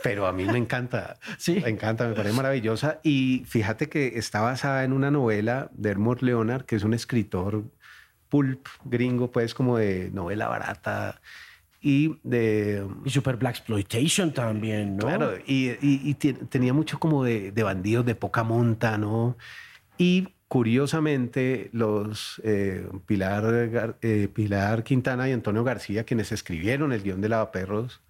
[0.03, 1.17] Pero a mí me encanta.
[1.39, 1.59] sí.
[1.59, 2.99] Me encanta, me parece maravillosa.
[3.01, 7.63] Y fíjate que está basada en una novela de Hermod Leonard, que es un escritor
[8.29, 11.19] pulp gringo, pues como de novela barata
[11.83, 12.87] y de...
[13.03, 15.05] Y Super Black Exploitation también, ¿no?
[15.05, 19.37] Claro, y, y, tenía mucho como de, de, bandidos de poca monta, ¿no?
[19.97, 27.19] Y curiosamente, los eh, Pilar, eh, Pilar Quintana y Antonio García, quienes escribieron el guion
[27.19, 28.01] de Lavaperros,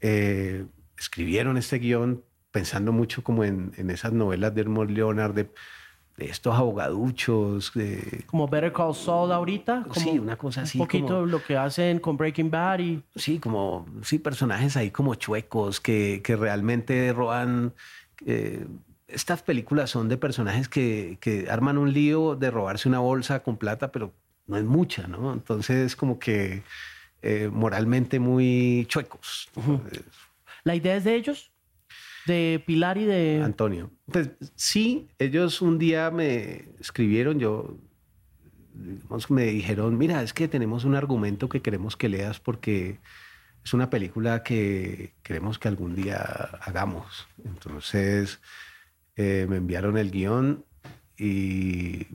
[0.00, 0.64] eh,
[0.96, 5.50] escribieron este guion pensando mucho como en, en esas novelas de Hermod Leonard, de
[6.16, 7.72] de estos abogaduchos.
[7.74, 8.24] De...
[8.26, 9.84] Como Better Call Saul ahorita.
[9.88, 10.78] Como sí, una cosa así.
[10.78, 13.02] Un poquito lo que hacen con Breaking Bad y...
[13.16, 17.72] Sí, como, sí, personajes ahí como chuecos que, que realmente roban...
[18.26, 18.66] Eh,
[19.08, 23.58] estas películas son de personajes que, que, arman un lío de robarse una bolsa con
[23.58, 24.14] plata, pero
[24.46, 25.34] no es mucha, ¿no?
[25.34, 26.62] Entonces, como que
[27.20, 29.48] eh, moralmente muy chuecos.
[30.64, 31.51] ¿La idea es de ellos?
[32.26, 33.42] De Pilar y de...
[33.42, 33.90] Antonio.
[34.06, 37.78] Pues sí, ellos un día me escribieron, yo,
[39.28, 42.98] me dijeron, mira, es que tenemos un argumento que queremos que leas porque
[43.64, 46.18] es una película que queremos que algún día
[46.62, 47.28] hagamos.
[47.44, 48.40] Entonces
[49.16, 50.64] eh, me enviaron el guion
[51.16, 52.06] y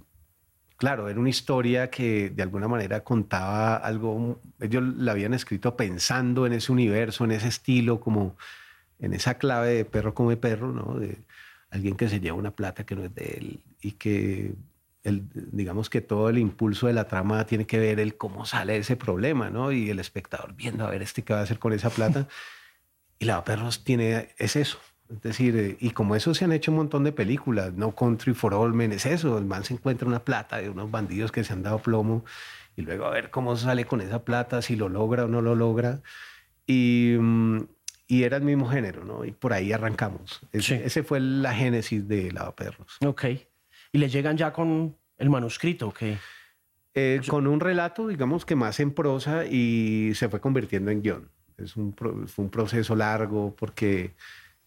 [0.77, 6.45] claro, era una historia que de alguna manera contaba algo, ellos la habían escrito pensando
[6.45, 8.37] en ese universo, en ese estilo, como
[8.99, 10.99] en esa clave de perro come perro, ¿no?
[10.99, 11.17] De
[11.69, 14.55] alguien que se lleva una plata que no es de él y que
[15.03, 18.77] el, digamos que todo el impulso de la trama tiene que ver el cómo sale
[18.77, 19.71] ese problema, ¿no?
[19.71, 22.27] Y el espectador viendo a ver este qué va a hacer con esa plata.
[23.19, 24.79] y la perros tiene es eso.
[25.09, 28.33] Es decir, eh, y como eso se han hecho un montón de películas, No Country
[28.33, 31.45] for All Men es eso, el man se encuentra una plata de unos bandidos que
[31.45, 32.25] se han dado plomo
[32.75, 35.55] y luego a ver cómo sale con esa plata, si lo logra o no lo
[35.55, 36.01] logra.
[36.67, 37.63] Y, mm,
[38.07, 39.25] y era el mismo género, ¿no?
[39.25, 40.41] Y por ahí arrancamos.
[40.53, 42.97] Ese, ese fue la génesis de Lavaperros.
[43.05, 43.25] Ok.
[43.91, 45.89] ¿Y le llegan ya con el manuscrito?
[45.89, 46.03] Ok.
[46.93, 51.29] Eh, con un relato, digamos que más en prosa y se fue convirtiendo en guion.
[51.57, 54.15] Es un, fue un proceso largo porque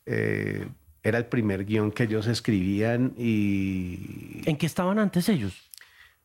[0.07, 0.68] eh,
[1.03, 4.42] era el primer guion que ellos escribían y...
[4.44, 5.69] ¿En qué estaban antes ellos?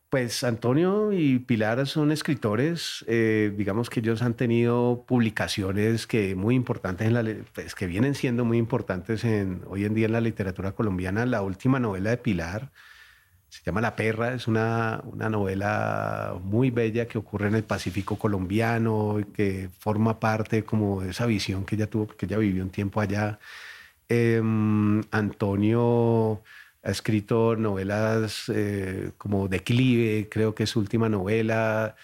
[0.08, 6.54] Pues Antonio y Pilar son escritores, eh, digamos que ellos han tenido publicaciones que muy
[6.54, 10.20] importantes en la, pues, que vienen siendo muy importantes en, hoy en día en la
[10.20, 11.26] literatura colombiana.
[11.26, 12.70] La última novela de Pilar
[13.48, 18.16] se llama La Perra, es una, una novela muy bella que ocurre en el Pacífico
[18.16, 22.62] colombiano y que forma parte como de esa visión que ella tuvo, porque ella vivió
[22.62, 23.38] un tiempo allá.
[24.08, 26.42] Em, Antonio
[26.86, 31.96] ha escrito novelas eh, como Declive, creo que es su última novela.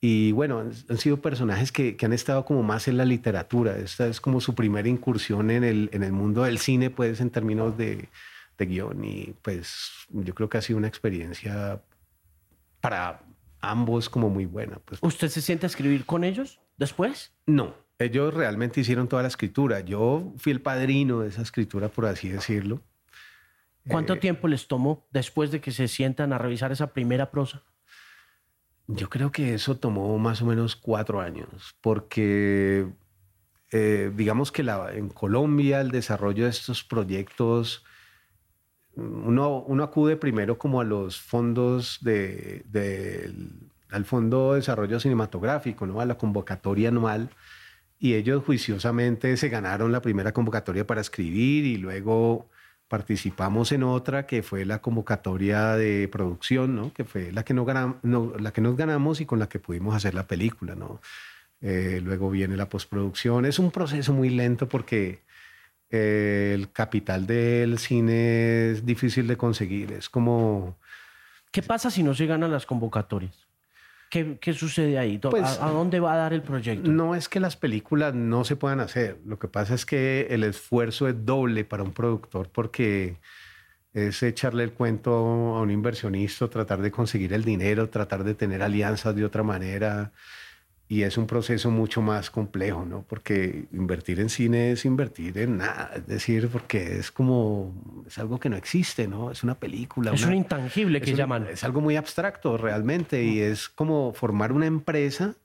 [0.00, 3.76] Y bueno, han, sido personajes que, han estado como más en la literatura.
[3.76, 7.28] Esta es como su primera incursión en el, en el mundo del cine, pues en
[7.28, 8.08] términos de,
[8.56, 9.04] de guion.
[9.04, 11.82] Y pues yo creo que ha sido una experiencia
[12.80, 13.20] para
[13.60, 14.78] ambos como muy buena.
[14.86, 15.00] Pues.
[15.02, 17.34] ¿Usted se siente a escribir con ellos después?
[17.44, 19.80] No, ellos realmente hicieron toda la escritura.
[19.80, 22.80] Yo fui el padrino de esa escritura, por así decirlo.
[23.88, 27.62] ¿Cuánto eh, tiempo les tomó después de que se sientan a revisar esa primera prosa?
[28.86, 32.88] Yo creo que eso tomó más o menos cuatro años, porque
[33.70, 37.84] eh, digamos que la, en Colombia el desarrollo de estos proyectos,
[38.96, 42.64] uno, uno acude primero como a los fondos de,
[43.90, 46.00] al Fondo de Desarrollo Cinematográfico, ¿no?
[46.00, 47.30] a la convocatoria anual,
[47.98, 52.50] y ellos juiciosamente se ganaron la primera convocatoria para escribir y luego
[52.90, 56.92] participamos en otra que fue la convocatoria de producción, ¿no?
[56.92, 59.94] que fue la que, no ganamos, la que nos ganamos y con la que pudimos
[59.94, 60.74] hacer la película.
[60.74, 61.00] ¿no?
[61.60, 63.46] Eh, luego viene la postproducción.
[63.46, 65.20] Es un proceso muy lento porque
[65.88, 69.92] eh, el capital del cine es difícil de conseguir.
[69.92, 70.76] Es como...
[71.52, 73.49] ¿Qué pasa si no se ganan las convocatorias?
[74.10, 75.18] ¿Qué, sucede ahí?
[75.18, 76.90] Pues, ¿A, dónde va a dar el proyecto?
[76.90, 79.18] No es que las películas no se puedan hacer.
[79.24, 83.18] Lo que pasa es que el esfuerzo es doble para un productor porque
[83.94, 88.62] es echarle el cuento a un inversionista, tratar de conseguir el dinero, tratar de tener
[88.62, 90.10] alianzas de otra manera.
[90.90, 93.04] Y es un proceso mucho más complejo, ¿no?
[93.08, 98.40] Porque invertir en cine es invertir en nada, es decir, porque es como, es algo
[98.40, 99.30] que no existe, ¿no?
[99.30, 100.12] Es una película.
[100.12, 101.46] Es un intangible que llaman.
[101.46, 105.36] Es algo muy abstracto realmente y es como formar una empresa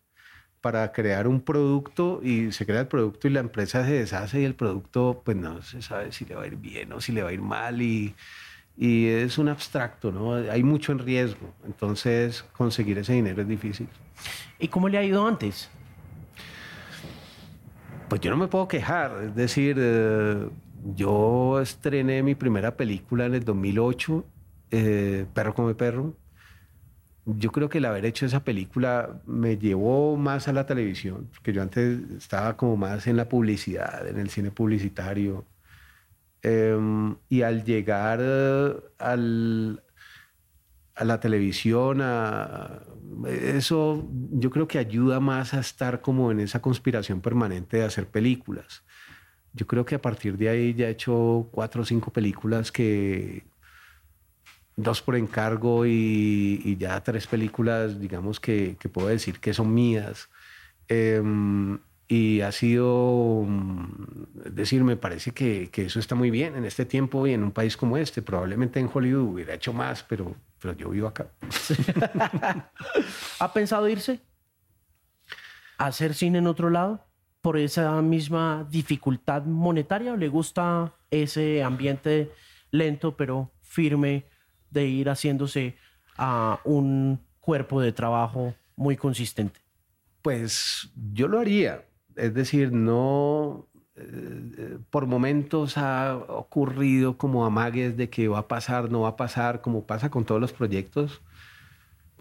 [0.61, 4.45] para crear un producto y se crea el producto y la empresa se deshace y
[4.45, 7.21] el producto pues no se sabe si le va a ir bien o si le
[7.21, 8.15] va a ir mal y,
[8.77, 10.33] y es un abstracto, ¿no?
[10.33, 13.87] Hay mucho en riesgo, entonces conseguir ese dinero es difícil.
[14.59, 15.69] ¿Y cómo le ha ido antes?
[18.09, 20.47] Pues yo no me puedo quejar, es decir, eh,
[20.95, 24.25] yo estrené mi primera película en el 2008,
[24.71, 26.15] eh, Perro come perro,
[27.25, 31.53] yo creo que el haber hecho esa película me llevó más a la televisión, porque
[31.53, 35.43] yo antes estaba como más en la publicidad, en el cine publicitario.
[36.47, 38.21] Em, y al llegar
[38.99, 39.83] al,
[40.93, 42.83] a la televisión, a,
[43.27, 48.05] eso yo creo que ayuda más a estar como en esa conspiración permanente de hacer
[48.05, 48.83] películas.
[49.53, 53.43] Yo creo que a partir de ahí ya he hecho cuatro o cinco películas que,
[54.75, 60.29] dos por encargo y, ya tres películas, digamos, que, puedo decir que son mías.
[60.87, 66.65] Em, y ha sido, mm, es decir, me parece que, eso está muy bien en
[66.65, 68.21] este tiempo y en un país como este.
[68.21, 71.27] Probablemente en Hollywood hubiera hecho más, pero, pero yo vivo acá.
[73.39, 74.19] ¿Ha pensado irse?
[75.77, 77.03] ¿A hacer cine en otro lado?
[77.41, 80.13] ¿Por esa misma dificultad monetaria?
[80.13, 82.31] ¿O le gusta ese ambiente
[82.71, 84.25] lento pero firme
[84.69, 85.75] de ir haciéndose
[86.17, 89.59] a un cuerpo de trabajo muy consistente?
[90.21, 91.83] Pues yo lo haría.
[92.15, 98.91] Es decir, no eh, por momentos ha ocurrido como amagues de que va a pasar,
[98.91, 101.21] no va a pasar, como pasa con todos los proyectos.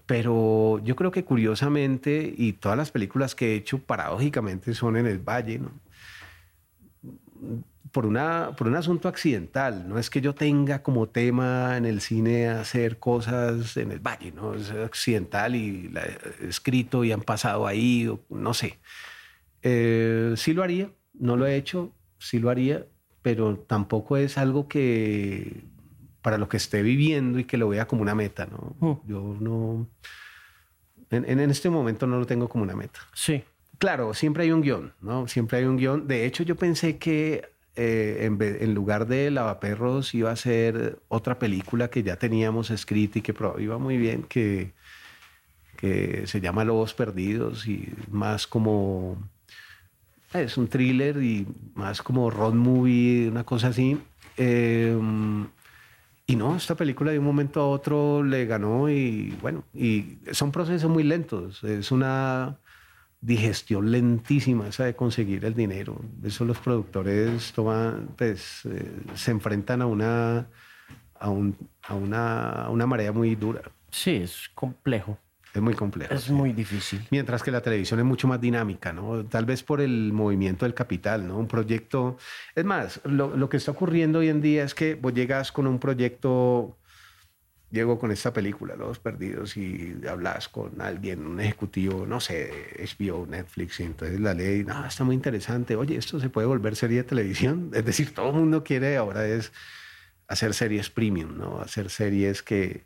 [0.06, 5.06] Pero yo creo que curiosamente, y todas las películas que he hecho paradójicamente son en
[5.06, 5.70] el Valle, ¿no?
[7.94, 9.88] por, una, por un asunto accidental.
[9.88, 14.32] No es que yo tenga como tema en el cine hacer cosas en el valle,
[14.32, 14.54] ¿no?
[14.54, 15.92] Es accidental y
[16.42, 18.80] he escrito y han pasado ahí, no sé.
[19.64, 22.86] Eh, sí lo haría, no lo he hecho, sí lo haría,
[23.22, 25.64] pero tampoco es algo que
[26.22, 28.76] para lo que esté viviendo y que lo vea como una meta, ¿no?
[28.78, 29.08] Mm.
[29.08, 29.88] Yo no...
[31.10, 33.00] En, en, este momento no lo tengo como una meta.
[33.12, 33.42] Sí.
[33.78, 35.26] Claro, siempre hay un guion, ¿no?
[35.28, 36.06] Siempre hay un guion.
[36.06, 41.90] De hecho, yo pensé que eh, en, lugar de Lavaperros iba a ser otra película
[41.90, 44.72] que ya teníamos escrita y que iba muy bien, que,
[45.76, 49.18] que se llama Lobos Perdidos y más como...
[50.34, 53.96] Es un thriller y más como road movie, una cosa así.
[54.36, 55.46] Em,
[56.26, 60.50] y no, esta película de un momento a otro le ganó y bueno, y son
[60.50, 61.62] procesos muy lentos.
[61.62, 62.56] Es una
[63.20, 66.00] digestión lentísima esa de conseguir el dinero.
[66.24, 70.46] Eso los productores toman, pues, eh, se enfrentan a una,
[71.20, 73.62] a, un, a, una, a una marea muy dura.
[73.90, 75.16] Sí, es complejo.
[75.54, 76.12] Es muy complejo.
[76.12, 77.06] Es muy difícil.
[77.10, 79.24] Mientras que la televisión es mucho más dinámica, ¿no?
[79.24, 81.38] Tal vez por el movimiento del capital, ¿no?
[81.38, 82.18] Un proyecto...
[82.54, 85.68] Es más, lo, lo que está ocurriendo hoy en día es que vos llegas con
[85.68, 86.76] un proyecto
[87.74, 93.26] llego con esta película, Los Perdidos, y hablas con alguien, un ejecutivo, no sé, HBO,
[93.26, 96.98] Netflix, y entonces la ley, no, está muy interesante, oye, esto se puede volver serie
[96.98, 97.70] de televisión.
[97.74, 99.52] Es decir, todo el mundo quiere ahora es
[100.28, 101.60] hacer series premium, ¿no?
[101.60, 102.84] Hacer series que,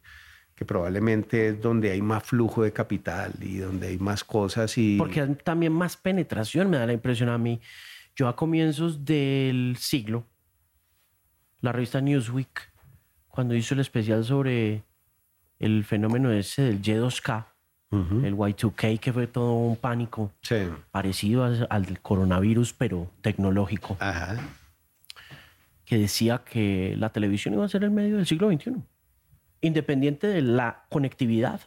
[0.59, 4.97] que probablemente es donde hay más flujo de capital y donde hay más cosas y...
[4.99, 7.61] Porque hay también más penetración, me da la impresión a mí.
[8.17, 10.27] Yo a comienzos del siglo,
[11.61, 12.73] la revista Newsweek
[13.29, 14.83] cuando hizo el especial sobre
[15.61, 17.45] el fenómeno ese del Y2K,
[18.25, 20.33] el Y2K, que fue todo un pánico
[20.91, 23.97] parecido al, coronavirus, pero tecnológico,
[25.85, 28.83] que decía que la televisión iba a ser el medio del siglo XXI,
[29.61, 31.61] independiente de la conectividad,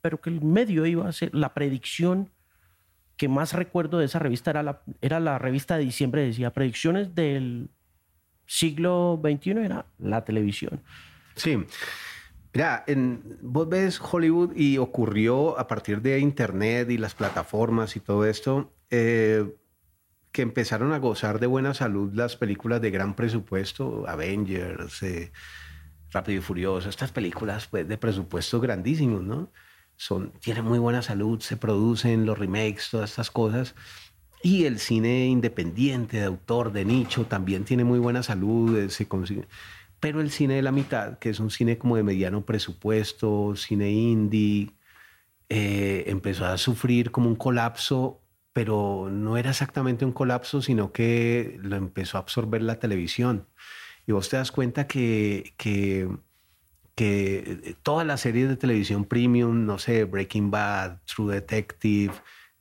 [0.00, 2.30] pero que el medio iba a ser la predicción
[3.16, 7.14] que más recuerdo de esa revista era la, era la revista de diciembre, decía predicciones
[7.14, 7.68] del
[8.46, 10.82] siglo XXI era la televisión.
[11.34, 11.58] Sí.
[12.52, 18.00] Mira, en, vos ves Hollywood y ocurrió a partir de Internet y las plataformas y
[18.00, 19.54] todo esto, eh,
[20.32, 25.32] que empezaron a gozar de buena salud las películas de gran presupuesto, Avengers, eh,
[26.12, 29.50] Rápido y Furioso, estas películas pues, de presupuesto grandísimos, ¿no?
[29.96, 33.74] Son, tienen muy buena salud, se producen los remakes, todas estas cosas.
[34.42, 39.06] Y el cine independiente, de autor, de nicho, también tiene muy buena salud, eh, se
[39.06, 39.46] consigue.
[40.00, 43.90] Pero el cine de la mitad, que es un cine como de mediano presupuesto, cine
[43.90, 44.70] indie,
[45.50, 48.22] eh, empezó a sufrir como un colapso,
[48.54, 53.46] pero no era exactamente un colapso, sino que lo empezó a absorber la televisión.
[54.10, 56.08] Y vos te das cuenta que, que,
[56.96, 62.14] que todas las series de televisión premium, no sé, Breaking Bad, True Detective,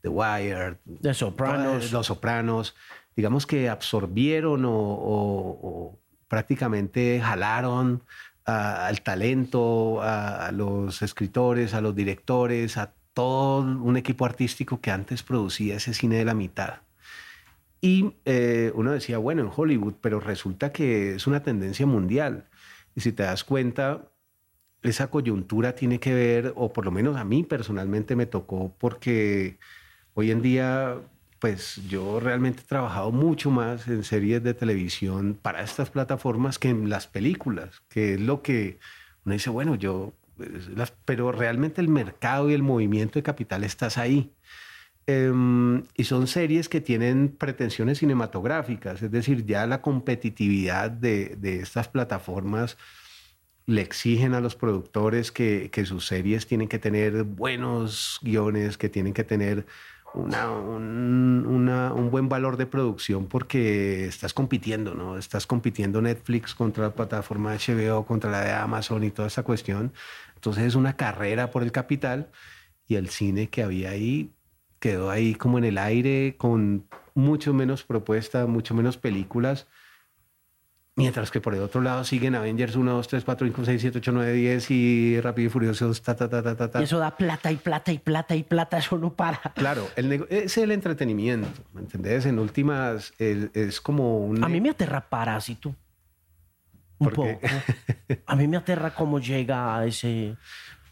[0.03, 2.75] The Wire, The Sopranos, Los Sopranos,
[3.15, 5.97] digamos que absorbieron o,
[6.27, 8.03] prácticamente jalaron
[8.45, 15.23] al talento, a, los escritores, a los directores, a todo un equipo artístico que antes
[15.23, 16.81] producía ese cine de la mitad.
[17.81, 22.49] Y eh, uno decía, bueno, en Hollywood, pero resulta que es una tendencia mundial.
[22.95, 24.11] Y si te das cuenta,
[24.81, 29.59] esa coyuntura tiene que ver, o por lo menos a mí personalmente me tocó, porque
[30.13, 30.97] hoy en día
[31.39, 36.69] pues yo realmente he trabajado mucho más en series de televisión para estas plataformas que
[36.69, 38.79] en las películas, que es lo que
[39.25, 40.69] uno dice, bueno, yo, pues,
[41.05, 44.33] pero realmente el mercado y el movimiento de capital estás ahí.
[45.09, 51.61] Em, y son series que tienen pretensiones cinematográficas, es decir, ya la competitividad de, de
[51.61, 52.77] estas plataformas
[53.65, 58.87] le exigen a los productores que, que, sus series tienen que tener buenos guiones, que
[58.89, 59.65] tienen que tener
[60.13, 65.17] una, un, buen valor de producción porque estás compitiendo, ¿no?
[65.17, 69.91] Estás compitiendo Netflix contra la plataforma HBO, contra la de Amazon y toda esa cuestión.
[70.35, 72.29] Entonces es una carrera por el capital
[72.87, 74.33] y el cine que había ahí
[74.79, 79.67] quedó ahí como en el aire con mucho menos propuesta, mucho menos películas
[80.99, 83.97] Mientras que por el otro lado siguen Avengers 1, 2, 3, 4, 5, 6, 7,
[83.99, 86.81] 8, 9, 10 y Rápido y Furioso, ta, ta, ta, ta, ta.
[86.81, 89.39] Y eso da plata y plata y plata y plata, eso no para.
[89.55, 92.25] Claro, el es el entretenimiento, ¿me entendés?
[92.25, 94.43] En últimas, es como un...
[94.43, 95.73] A mí me aterra Parásito.
[96.97, 97.39] Un poco.
[98.25, 100.35] A mí me aterra cómo llega a ese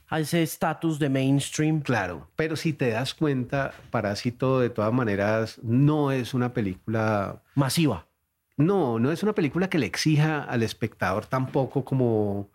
[0.07, 1.81] a ese estatus de mainstream.
[1.81, 8.07] Claro, pero si te das cuenta, Parásito de todas maneras no es una película masiva.
[8.55, 12.49] No, no es una película que le exija al espectador tampoco como...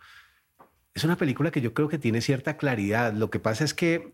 [0.94, 3.12] Es una película que yo creo que tiene cierta claridad.
[3.14, 4.12] Lo que pasa es que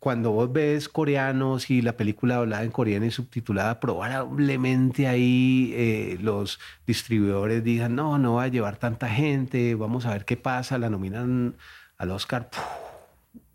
[0.00, 6.18] cuando vos ves coreanos y la película hablada en coreano y subtitulada, probablemente ahí eh,
[6.20, 10.78] los distribuidores digan, no, no va a llevar tanta gente, vamos a ver qué pasa,
[10.78, 11.54] la nominan
[12.00, 12.48] al Oscar,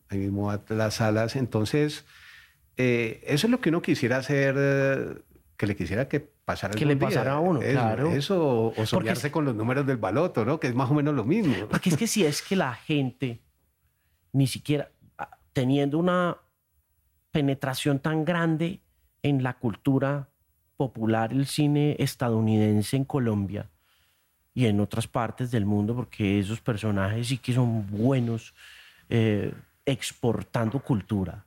[0.09, 1.35] ahí mismo a las salas.
[1.35, 2.05] Entonces,
[2.77, 5.15] eh, eso es lo que uno quisiera hacer, eh,
[5.57, 6.33] que le quisiera que
[6.75, 8.11] que le pasara a uno, eso, claro.
[8.11, 10.59] Eso, o soñarse con los números del baloto, ¿no?
[10.59, 11.55] Que es más o menos lo mismo.
[11.67, 13.41] Porque es que si es que la gente,
[14.31, 16.37] ni siquiera ah, teniendo una
[17.31, 18.83] penetración tan grande
[19.23, 20.29] en la cultura
[20.77, 23.71] popular, el cine estadounidense en Colombia
[24.55, 28.55] y en otras partes del mundo, porque esos personajes sí que son buenos
[29.09, 29.53] eh,
[29.85, 31.45] exportando cultura.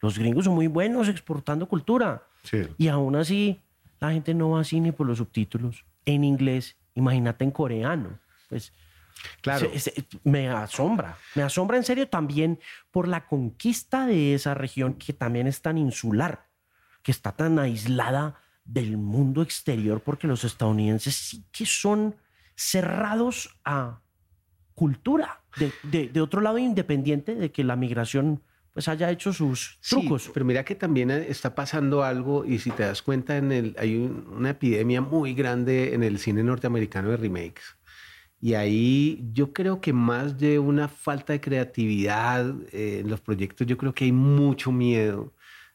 [0.00, 2.22] Los gringos son muy buenos exportando cultura.
[2.42, 2.68] Sí.
[2.76, 3.60] Y aún así
[3.98, 8.18] la gente no va a cine por los subtítulos en inglés, imagínate en coreano.
[8.50, 8.72] Pues
[9.40, 9.70] Claro.
[10.24, 12.58] me asombra, me asombra en serio también
[12.90, 16.46] por la conquista de esa región que también es tan insular,
[17.02, 18.34] que está tan aislada
[18.64, 22.16] del mundo exterior, porque los estadounidenses sí que son
[22.56, 24.00] cerrados a
[24.74, 28.42] cultura, de, de otro lado independiente de que la migración
[28.74, 30.30] pues haya hecho sus trucos.
[30.34, 33.96] pero mira que también está pasando algo y si te das cuenta en el, hay
[33.96, 37.76] una epidemia muy grande en el cine norteamericano de remakes.
[38.40, 43.64] Y ahí yo creo que más de una falta de creatividad eh, en los proyectos,
[43.64, 45.32] yo creo que hay mucho miedo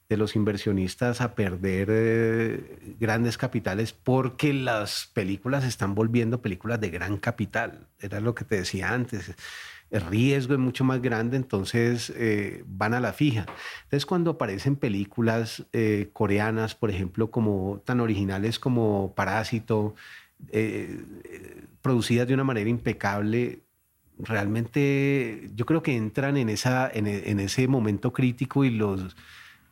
[0.10, 6.89] de los inversionistas a perder eh, grandes capitales porque las películas están volviendo películas de
[6.89, 7.88] gran capital.
[7.99, 9.36] Era lo que te decía antes
[9.91, 13.45] el riesgo es mucho más grande, entonces eh, van a la fija.
[13.84, 19.95] Entonces cuando aparecen películas eh, coreanas, por ejemplo, como tan originales como Parásito,
[20.51, 21.03] eh,
[21.82, 23.62] producidas de una manera impecable,
[24.20, 29.16] realmente yo creo que entran en, esa, en ese momento crítico y los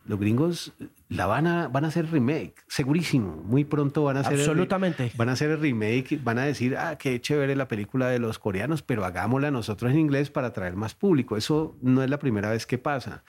[0.07, 0.73] los gringos
[1.09, 3.43] la van a, van a hacer remake, segurísimo.
[3.45, 4.39] Muy pronto van a hacer.
[4.39, 5.11] Absolutamente.
[5.15, 8.39] van a hacer el remake, van a decir, ah, qué chévere la película de los
[8.39, 11.37] coreanos, pero hagámosla nosotros en inglés para atraer más público.
[11.37, 13.23] Eso no es la primera vez que pasa.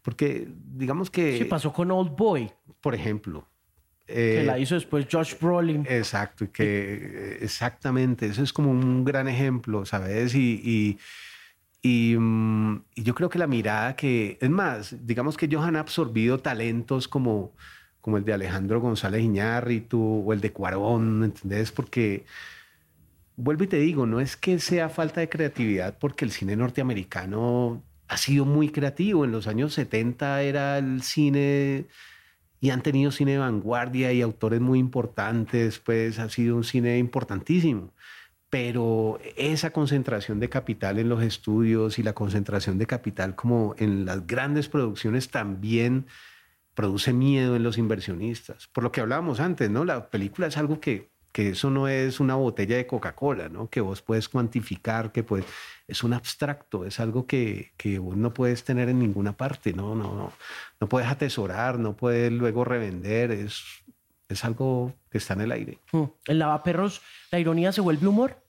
[0.00, 1.38] Porque digamos que.
[1.38, 2.50] Sí, pasó con Old Boy.
[2.80, 3.46] Por ejemplo.
[4.06, 5.86] que la eh, hizo después Josh Brolin.
[5.88, 10.34] Exacto, que exactamente, eso es como un gran ejemplo, ¿sabes?
[10.34, 10.98] y
[11.82, 12.12] y,
[12.96, 17.52] yo creo que la mirada que, es más, digamos que ellos han absorbido talentos como,
[18.00, 21.72] como el de Alejandro González Iñárritu o el de Cuarón, ¿entendés?
[21.72, 22.24] Porque
[23.36, 27.82] vuelvo y te digo, no es que sea falta de creatividad, porque el cine norteamericano
[28.08, 29.24] ha sido muy creativo.
[29.24, 31.86] En los años 70 era el cine
[32.60, 36.98] y han tenido cine de vanguardia y autores muy importantes, pues ha sido un cine
[36.98, 37.92] importantísimo.
[38.52, 44.04] Pero esa concentración de capital en los estudios y la concentración de capital como en
[44.04, 46.04] las grandes producciones también
[46.74, 48.66] produce miedo en los inversionistas.
[48.66, 49.86] Por lo que hablábamos antes, ¿no?
[49.86, 53.70] La película es algo que que eso no es una botella de Coca-Cola, ¿no?
[53.70, 55.46] Que vos puedes cuantificar, que pues
[55.88, 59.94] es un abstracto, es algo que, que vos no puedes tener en ninguna parte, ¿no?
[59.94, 60.32] No, no,
[60.78, 63.64] no puedes atesorar, no puedes luego revender, es,
[64.28, 65.78] es algo que está en el aire.
[65.90, 66.04] Hmm.
[66.26, 67.00] ¿En Lavaperros
[67.30, 68.41] la ironía se vuelve humor?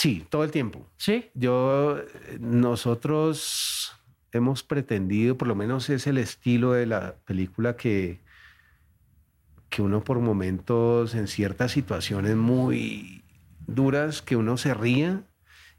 [0.00, 0.86] Sí, todo el tiempo.
[0.96, 1.30] ¿Sí?
[1.34, 1.98] Yo,
[2.38, 3.92] nosotros
[4.32, 8.20] hemos pretendido, por lo menos es el estilo de la película que
[9.70, 13.22] que uno por momentos en ciertas situaciones muy
[13.66, 15.22] duras, que uno se ría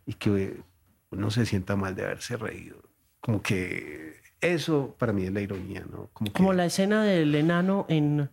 [0.06, 0.64] y que
[1.12, 2.82] uno se sienta mal de haberse reído.
[3.20, 6.10] Como que eso para mí es la ironía, ¿no?
[6.14, 8.30] Como, la escena del enano en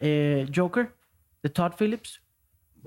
[0.00, 0.94] eh, Joker,
[1.42, 2.20] de Todd Phillips.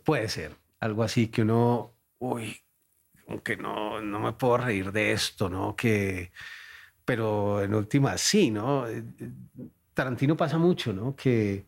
[0.04, 2.58] Puede ser, algo así que uno, uy,
[3.26, 5.76] como que no, no me puedo reír de esto, ¿no?
[5.76, 6.32] Que,
[7.04, 8.86] pero en última sí, ¿no?
[9.94, 11.16] Tarantino pasa mucho, ¿no?
[11.16, 11.66] Que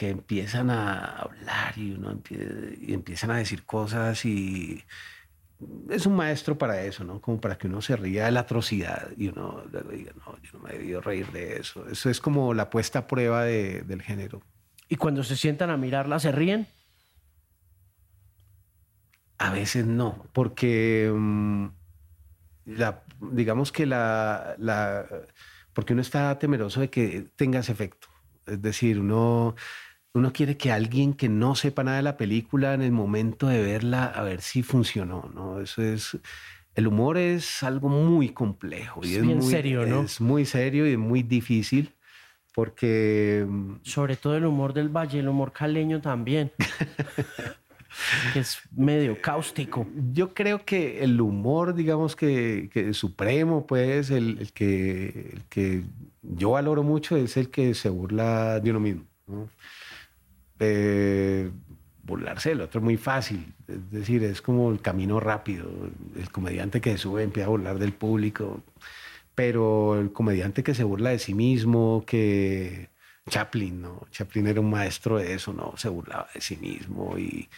[0.00, 2.22] que empiezan a hablar y, uno
[2.80, 4.82] y empiezan a decir cosas y
[5.90, 7.20] es un maestro para eso, ¿no?
[7.20, 10.60] Como para que uno se ría de la atrocidad y uno diga, no, yo no
[10.60, 11.86] me he debido reír de eso.
[11.86, 14.40] Eso es como la puesta a prueba de, del género.
[14.88, 16.66] ¿Y cuando se sientan a mirarla, se ríen?
[19.40, 21.66] A veces no, porque mm,
[22.66, 25.06] la, digamos que la, la,
[25.72, 28.08] porque uno está temeroso de que tenga ese efecto.
[28.46, 29.56] Es decir, uno
[30.12, 33.62] uno quiere que alguien que no sepa nada de la película en el momento de
[33.62, 35.60] verla, a ver si funcionó, ¿no?
[35.60, 36.18] Eso es...
[36.74, 39.00] El humor es algo muy complejo.
[39.02, 40.02] Y es, muy, serio, ¿no?
[40.02, 41.94] Es muy serio y muy difícil
[42.54, 43.44] porque...
[43.48, 46.52] Mm, Sobre todo el humor del valle, el humor caleño también.
[48.32, 49.86] que es medio cáustico.
[50.12, 55.82] Yo creo que el humor, digamos que, que supremo, pues, el, el, que, el que
[56.22, 59.04] yo valoro mucho es el que se burla de uno mismo.
[59.26, 59.48] ¿no?
[60.60, 61.50] eh,
[62.02, 63.52] burlarse del otro es muy fácil.
[63.66, 65.68] Es decir, es como el camino rápido.
[66.16, 68.62] El comediante que sube empieza a burlar del público.
[69.34, 72.90] Pero el comediante que se burla de sí mismo, que
[73.28, 74.06] Chaplin, ¿no?
[74.10, 75.74] Chaplin era un maestro de eso, ¿no?
[75.76, 77.48] Se burlaba de sí mismo y,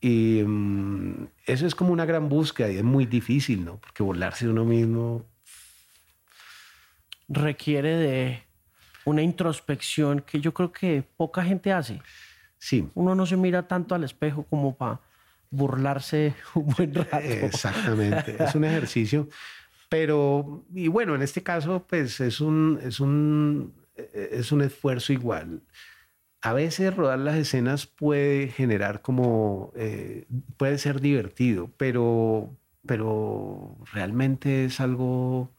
[0.00, 3.76] y mm, eso es como una gran búsqueda y es muy difícil, ¿no?
[3.76, 5.26] Porque burlarse de uno mismo
[7.28, 8.42] requiere de
[9.04, 12.00] una introspección que yo creo que poca gente hace.
[12.58, 12.88] Sí.
[12.94, 15.00] Uno no se mira tanto al espejo como para
[15.50, 17.18] burlarse un buen rato.
[17.18, 19.28] Exactamente, es un ejercicio.
[19.88, 25.62] Pero, y bueno, en este caso, pues es un, es un, es un esfuerzo igual.
[26.42, 30.26] A veces rodar las escenas puede generar como, eh,
[30.56, 35.50] puede ser divertido, pero, pero realmente es algo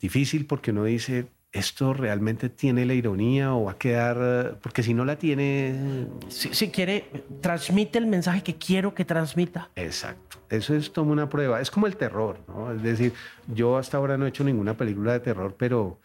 [0.00, 4.94] difícil porque uno dice, esto realmente tiene la ironía o va a quedar, porque si
[4.94, 6.06] no la tiene...
[6.28, 9.68] Si, quiere, transmite el mensaje que quiero que transmita.
[9.74, 12.72] Exacto, eso es como una prueba, es como el terror, ¿no?
[12.72, 13.12] Es decir,
[13.48, 15.98] yo hasta ahora no he hecho ninguna película de terror, pero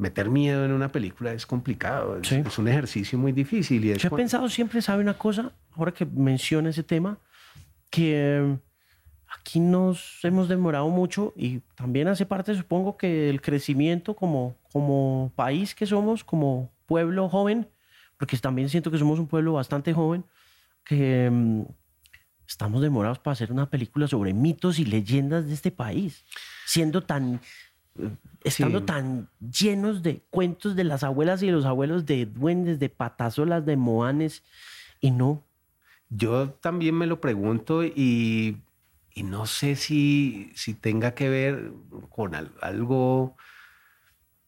[0.00, 3.84] meter miedo en una película es complicado, es, un ejercicio muy difícil.
[3.84, 5.52] Y yo he pensado siempre, ¿sabe una cosa?
[5.72, 7.18] Ahora que menciona ese tema,
[7.90, 8.56] que
[9.28, 15.32] aquí nos hemos demorado mucho y también hace parte, supongo, que el crecimiento como, como
[15.36, 17.68] país que somos, como pueblo joven,
[18.16, 20.24] porque también siento que somos un pueblo bastante joven,
[20.82, 21.62] que mm,
[22.48, 26.24] estamos demorados para hacer una película sobre mitos y leyendas de este país,
[26.64, 27.40] siendo tan,
[28.44, 33.64] estando tan llenos de cuentos de las abuelas y los abuelos, de duendes, de patasolas,
[33.66, 34.42] de moanes,
[35.00, 35.42] y no.
[36.08, 38.56] Yo también me lo pregunto y
[39.14, 41.72] y no sé si, si tenga que ver
[42.10, 43.36] con algo,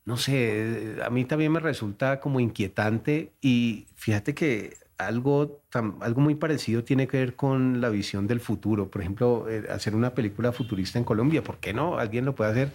[0.04, 5.62] no sé, a mí también me resulta como inquietante y fíjate que algo,
[6.00, 8.88] algo muy parecido tiene que ver con la visión del futuro.
[8.88, 11.98] Por ejemplo, eh, hacer una película futurista en Colombia, ¿por qué no?
[11.98, 12.72] Alguien lo puede hacer.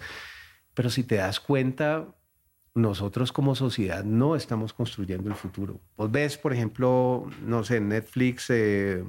[0.78, 2.06] Pero si te das cuenta,
[2.72, 5.80] nosotros como sociedad no estamos construyendo el futuro.
[5.96, 9.02] Vos ves, por ejemplo, no sé, Netflix, eh,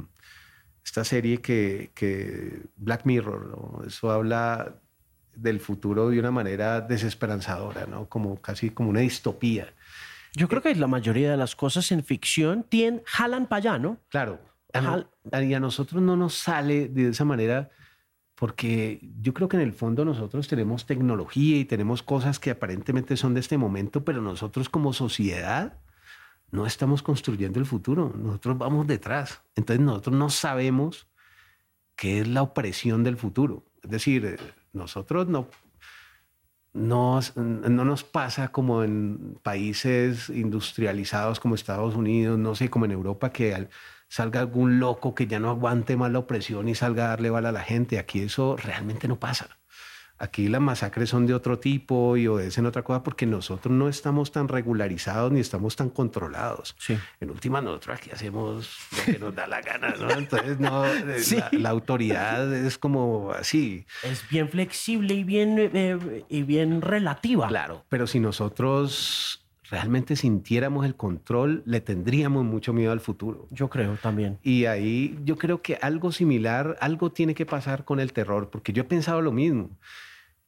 [0.84, 4.82] esta serie que, que Black Mirror, eso habla
[5.36, 8.09] del futuro de una manera desesperanzadora, ¿no?
[8.09, 9.72] Como casi como una distopía.
[10.34, 13.99] Yo creo que la mayoría de las cosas en ficción tienen, jalan para allá, ¿no?
[14.09, 14.39] Claro.
[14.74, 17.70] y a nosotros no nos sale de esa manera
[18.40, 23.18] porque yo creo que en el fondo nosotros tenemos tecnología y tenemos cosas que aparentemente
[23.18, 25.82] son de este momento, pero nosotros como sociedad
[26.50, 29.42] no estamos construyendo el futuro, nosotros vamos detrás.
[29.58, 31.10] Entonces nosotros no sabemos
[31.98, 33.66] qué es la opresión del futuro.
[33.84, 34.40] Es decir,
[34.72, 35.50] nosotros no,
[36.72, 42.92] no, no nos pasa como en países industrializados como Estados Unidos, no sé, como en
[42.92, 43.70] Europa, que al,
[44.10, 47.49] salga algún loco que ya no aguante más la opresión y salga a darle bala
[47.49, 47.99] a la gente.
[47.99, 49.60] Aquí eso realmente no pasa.
[50.22, 54.34] Aquí las masacres son de otro tipo y obedecen otra cosa porque nosotros no estamos
[54.34, 56.76] tan regularizados ni estamos tan controlados.
[56.78, 56.99] Sí.
[57.22, 60.12] En última, nosotros aquí hacemos lo que nos da la gana, ¿no?
[60.12, 63.86] Entonces, no, eh, la, autoridad es como así.
[64.03, 67.47] Es bien flexible y bien, eh, y bien relativa.
[67.47, 69.39] Claro, pero si nosotros
[69.70, 73.47] realmente sintiéramos el control, le tendríamos mucho miedo al futuro.
[73.51, 74.39] Yo creo también.
[74.43, 78.74] Y ahí yo creo que algo similar, algo tiene que pasar con el terror, porque
[78.74, 79.70] yo he pensado lo mismo.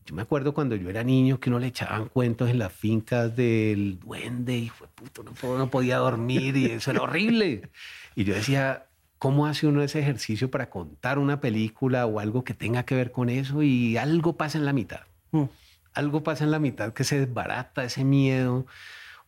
[0.05, 3.35] Yo me acuerdo cuando yo era niño que uno le echaban cuentos en las fincas
[3.35, 7.69] del duende y fue puto, no, no podía dormir y eso era horrible.
[8.13, 8.87] Y yo decía,
[9.19, 13.13] ¿cómo hace uno ese ejercicio para contar una película o algo que tenga que ver
[13.13, 13.63] con eso?
[13.63, 15.03] Y algo pasa en la mitad.
[15.31, 15.45] Mm.
[15.93, 18.65] Algo pasa en la mitad que se desbarata ese miedo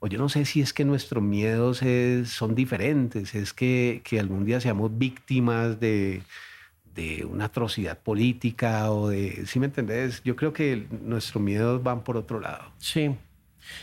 [0.03, 1.81] o yo no sé si es que nuestros miedos
[2.25, 6.23] son diferentes, es que, que, algún día seamos víctimas de,
[6.93, 10.21] de, una atrocidad política o de, ¿sí me entendés?
[10.25, 12.65] Yo creo que nuestros miedos van por otro lado.
[12.79, 13.15] Sí.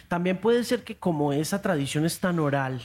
[0.09, 2.83] También puede ser que como esa tradición es tan oral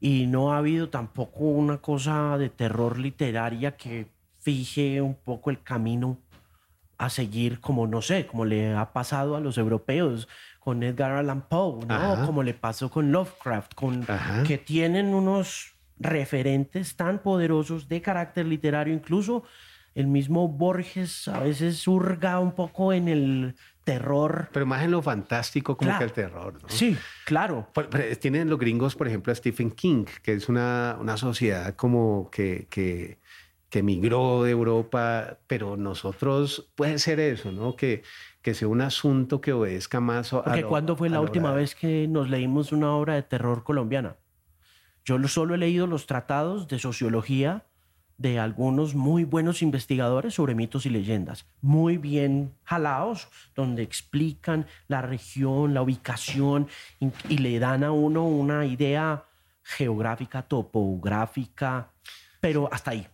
[0.00, 4.08] y no ha habido tampoco una cosa de terror literaria que
[4.40, 6.18] fije un poco el camino
[6.96, 10.26] a seguir como, no sé, como le ha pasado a los europeos
[10.68, 12.26] con Edgar Allan Poe, ¿no?
[12.26, 14.06] Como le pasó con Lovecraft, con,
[14.46, 19.44] que tienen unos referentes tan poderosos de carácter literario, incluso
[19.94, 24.50] el mismo Borges a veces surga un poco en el terror.
[24.52, 26.68] Pero más en lo fantástico como que el terror, ¿no?
[26.68, 27.70] Sí, claro.
[28.20, 32.66] tienen los gringos, por ejemplo, a Stephen King, que es una, una sociedad como que,
[32.68, 33.16] que,
[33.70, 37.74] que emigró de Europa, pero nosotros puede ser eso, ¿no?
[37.74, 38.02] Que
[38.48, 40.42] que sea un asunto que obedezca más a...
[40.42, 44.16] Porque ¿cuándo fue la última vez que nos leímos una obra de terror colombiana?
[45.04, 47.66] Yo solo he leído los tratados de sociología
[48.16, 55.02] de algunos muy buenos investigadores sobre mitos y leyendas, muy bien jalados, donde explican la
[55.02, 56.68] región, la ubicación
[57.28, 59.24] y, le dan a uno una idea
[59.62, 61.90] geográfica, topográfica,
[62.40, 63.06] pero hasta ahí.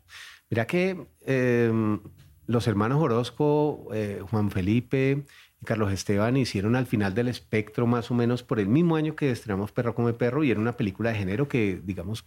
[0.49, 1.99] Mira que em,
[2.47, 5.25] los hermanos Orozco, eh, Juan Felipe
[5.61, 9.17] y Carlos Esteban hicieron al final del espectro más o menos por el mismo año
[9.17, 12.25] que estrenamos Perro come Perro y era una película de género que, digamos,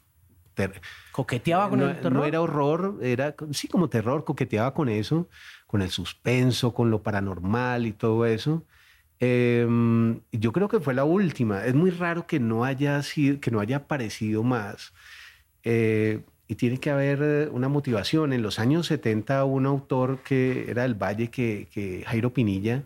[1.12, 2.14] coqueteaba con el terror.
[2.14, 5.30] No era horror, era sí como terror, coqueteaba con eso,
[5.68, 8.66] con el suspenso, con lo paranormal y todo eso.
[9.20, 11.66] Em, yo creo que fue la última.
[11.66, 14.94] Es muy raro que no haya sido, que no haya aparecido más.
[15.64, 18.34] Eh, y tiene que haber eh, una motivación.
[18.34, 22.84] En los años 70 un autor que era del Valle, que, que Jairo Pinilla,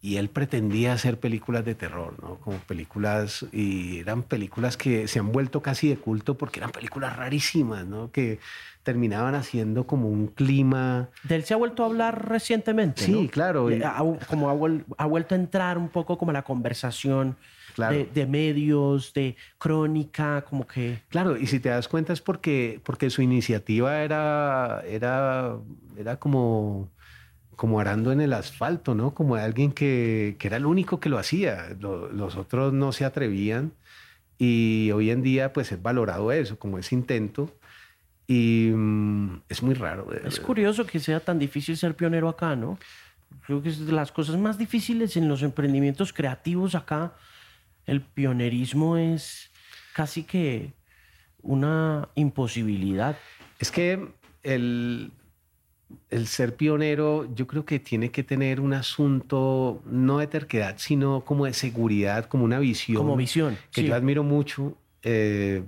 [0.00, 2.36] y él pretendía hacer películas de terror, ¿no?
[2.36, 7.16] Como películas, y eran películas que se han vuelto casi de culto porque eran películas
[7.16, 8.12] rarísimas, ¿no?
[8.12, 8.38] Que
[8.84, 11.08] terminaban haciendo como un clima...
[11.24, 13.68] De él se ha vuelto a hablar recientemente, Sí, claro.
[14.28, 17.36] como ha, vuelto a entrar un poco como la conversación
[17.78, 21.00] de, medios, de crónica, como que...
[21.08, 25.56] Claro, y si te das cuenta es porque, porque su iniciativa era, era,
[25.96, 26.90] era como,
[27.56, 29.14] como arando en el asfalto, ¿no?
[29.14, 31.76] Como alguien que, que era el único que lo hacía.
[31.80, 33.72] los otros no se atrevían
[34.38, 37.50] y hoy en día pues es valorado eso, como ese intento.
[38.26, 40.12] Y mm, es muy raro.
[40.12, 42.78] Es curioso que sea tan difícil ser pionero acá, ¿no?
[43.46, 47.14] Creo que es de las cosas más difíciles en los emprendimientos creativos acá
[47.88, 49.50] el pionerismo es
[49.94, 50.72] casi que
[51.42, 53.16] una imposibilidad.
[53.58, 54.08] Es que
[54.42, 55.10] el,
[56.10, 61.24] el ser pionero yo creo que tiene que tener un asunto no de terquedad, sino
[61.24, 62.98] como de seguridad, como una visión.
[62.98, 63.56] Como visión.
[63.72, 64.76] Que yo admiro mucho.
[65.02, 65.62] Eh,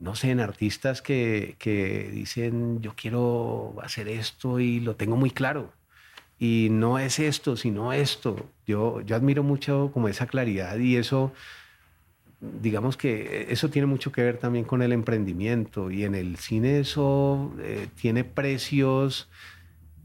[0.00, 5.30] no sé, en artistas que, que, dicen yo quiero hacer esto y lo tengo muy
[5.30, 5.72] claro.
[6.38, 8.36] Y no es esto, sino esto.
[8.66, 11.32] Yo, yo admiro mucho como esa claridad y eso,
[12.40, 15.90] digamos que eso tiene mucho que ver también con el emprendimiento.
[15.90, 19.28] Y en el cine eso eh, tiene precios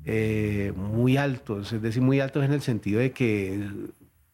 [0.06, 3.68] eh, muy altos, es decir, muy altos en el sentido de que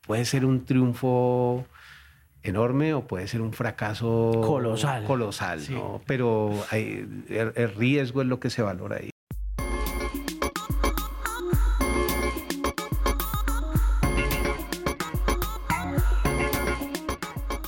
[0.02, 1.66] puede ser un triunfo
[2.44, 5.04] enorme o puede ser un fracaso colosal.
[5.04, 6.02] Colosal, ¿no?
[6.06, 9.10] Pero el, el riesgo es lo que se valora ahí.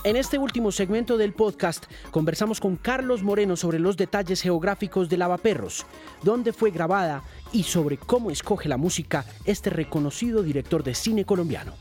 [0.09, 5.17] En este último segmento del podcast conversamos con Carlos Moreno sobre los detalles geográficos de
[5.17, 5.85] Lavaperros,
[6.23, 7.21] dónde fue grabada
[7.53, 11.75] y sobre cómo escoge la música este reconocido director de cine colombiano.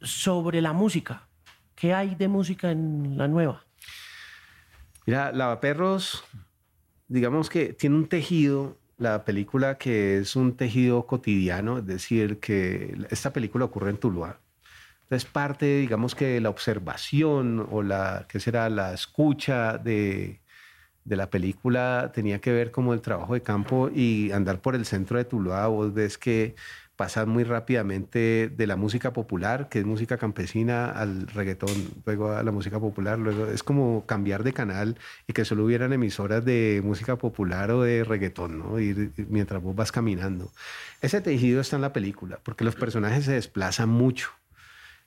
[0.00, 1.28] Sobre la música,
[1.76, 3.64] ¿qué hay de música en la nueva?
[5.06, 6.24] Mira, Lavaperros,
[7.06, 12.98] digamos que tiene un tejido, la película que es un tejido cotidiano, es decir, que
[13.10, 14.41] esta película ocurre en Tuluá
[15.16, 18.68] es parte, digamos que la observación o la, ¿qué será?
[18.70, 20.40] La escucha de,
[21.04, 24.86] de la película tenía que ver como el trabajo de campo y andar por el
[24.86, 25.66] centro de Tuluá.
[25.66, 26.54] Vos ves que
[26.96, 32.42] pasas muy rápidamente de la música popular, que es música campesina, al reggaetón, luego a
[32.42, 34.96] la música popular, luego es como cambiar de canal
[35.26, 38.76] y que solo hubieran emisoras de música popular o de reggaetón, ¿no?
[39.28, 40.52] Mientras vos vas caminando.
[41.00, 44.30] Ese tejido está en la película, porque los personajes se desplazan mucho.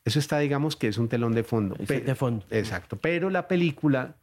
[0.06, 1.76] Eso está, digamos, que es un telón de fondo.
[1.76, 2.46] de fondo.
[2.52, 2.96] Exacto.
[2.98, 4.16] Pero la película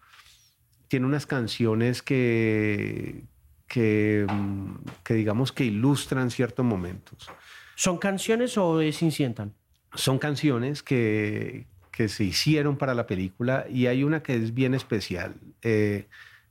[0.86, 3.24] tiene unas canciones que,
[3.66, 7.28] que, mm, que digamos, que ilustran ciertos momentos.
[7.74, 9.54] ¿Son canciones o se incientan?
[9.94, 14.74] Son canciones que, que se hicieron para la película y hay una que es bien
[14.74, 16.06] especial eh,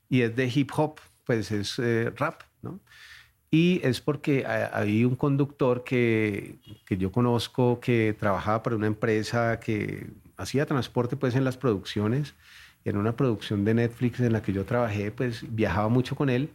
[0.10, 2.44] y es de hip hop, pues es eh, rap.
[3.52, 9.60] Y es porque hay un conductor que, que, yo conozco que trabajaba para una empresa
[9.60, 12.34] que hacía transporte pues en las producciones.
[12.86, 16.50] En una producción de Netflix en la que yo trabajé, pues viajaba mucho con él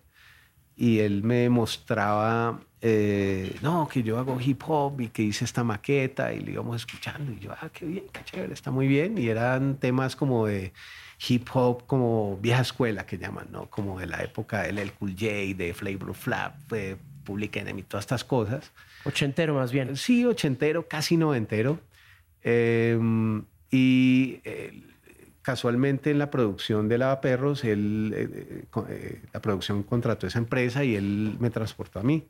[0.77, 5.65] y él me mostraba, eh, no, que yo hago hip hop y que hice esta
[5.65, 9.17] maqueta y le íbamos escuchando y yo, ah, qué bien, qué chévere, está muy bien.
[9.17, 10.75] Y eran temas como de
[11.29, 13.67] hip hop como vieja escuela que llaman, ¿no?
[13.67, 18.05] Como de la época del El Cool J, de Flavor Flap, de Public Enemy, todas
[18.05, 18.73] estas cosas.
[19.05, 19.97] Ochentero más bien.
[19.97, 21.81] Sí, ochentero, casi noventero.
[22.43, 24.83] Em, y eh,
[25.43, 30.97] casualmente en la producción de Lavaperros, él, eh, eh, la producción contrató esa empresa y
[30.97, 32.29] él me transportó a mí.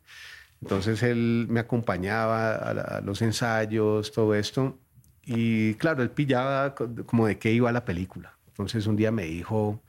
[0.63, 4.79] Entonces él me acompañaba a los ensayos, todo esto.
[5.23, 8.36] Y claro, él pillaba como de qué iba la película.
[8.57, 9.83] Entonces un día me dijo,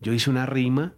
[0.00, 0.94] yo hice una rima,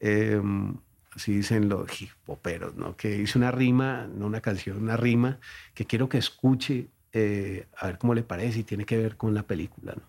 [0.00, 0.76] em,
[1.14, 2.96] así dicen los hipoperos, ¿no?
[2.96, 5.38] Que hice una rima, no una canción, una rima
[5.74, 9.32] que quiero que escuche, eh, a ver cómo le parece y tiene que ver con
[9.32, 10.02] la película, ¿no?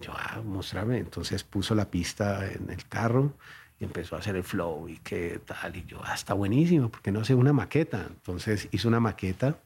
[0.00, 0.98] yo, ah, mostrame.
[0.98, 3.34] Entonces puso la pista en el carro
[3.80, 5.76] y empezó a hacer el flow y qué tal.
[5.76, 8.06] Y yo, ah, está buenísimo, porque no hace una maqueta?
[8.08, 9.58] Entonces hizo una maqueta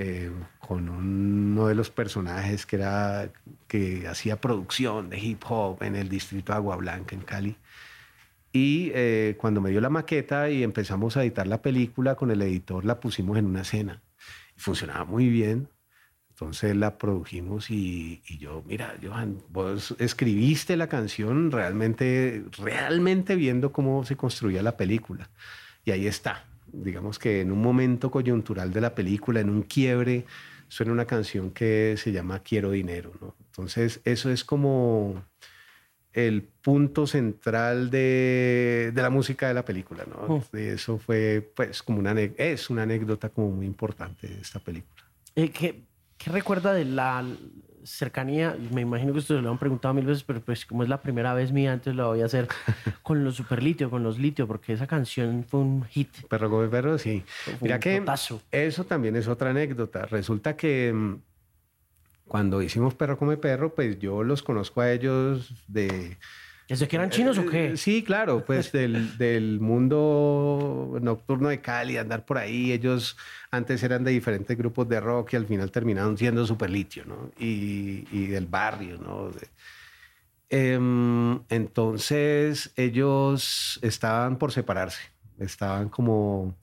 [0.00, 0.30] eh,
[0.60, 3.32] con uno de los personajes que, era,
[3.66, 7.56] que hacía producción de hip hop en el distrito de Agua Blanca, en Cali.
[8.52, 12.40] Y eh, cuando me dio la maqueta y empezamos a editar la película con el
[12.42, 14.00] editor, la pusimos en una escena.
[14.56, 15.68] Y funcionaba muy bien.
[16.30, 23.72] Entonces la produjimos y, y, yo, mira, Johan, vos escribiste la canción realmente, realmente viendo
[23.72, 25.28] cómo se construía la película.
[25.84, 30.24] Y ahí está digamos que en un momento coyuntural de la película, en un quiebre,
[30.68, 33.34] suena una canción que se llama Quiero Dinero, ¿no?
[33.46, 35.22] Entonces, eso es como
[36.12, 40.34] el punto central de, de la música de la película, ¿no?
[40.34, 40.56] Oh.
[40.56, 45.04] Eso fue, pues, como una, es una anécdota como muy importante de esta película.
[45.36, 45.82] Eh, ¿qué,
[46.16, 47.24] ¿Qué recuerda de la
[47.84, 51.00] cercanía, me imagino que ustedes lo han preguntado mil veces, pero pues como es la
[51.00, 52.48] primera vez mía, entonces lo voy a hacer
[53.02, 56.08] con los Superlitio, con los Litio, porque esa canción fue un hit.
[56.28, 57.24] Perro come perro, sí.
[57.60, 58.02] Mira que
[58.50, 60.06] eso también es otra anécdota.
[60.06, 61.16] Resulta que mm,
[62.28, 66.18] cuando hicimos Perro come perro, pues yo los conozco a ellos de
[66.68, 67.68] ¿Desde que eran chinos o qué?
[67.68, 72.72] Eh, sí, claro, pues del, del, mundo nocturno de Cali, andar por ahí.
[72.72, 73.16] Ellos
[73.50, 77.30] antes eran de diferentes grupos de rock y al final terminaron siendo super litio, ¿no?
[77.38, 79.30] Y, y del barrio, ¿no?
[80.50, 85.00] Em, entonces ellos estaban por separarse,
[85.38, 86.54] estaban como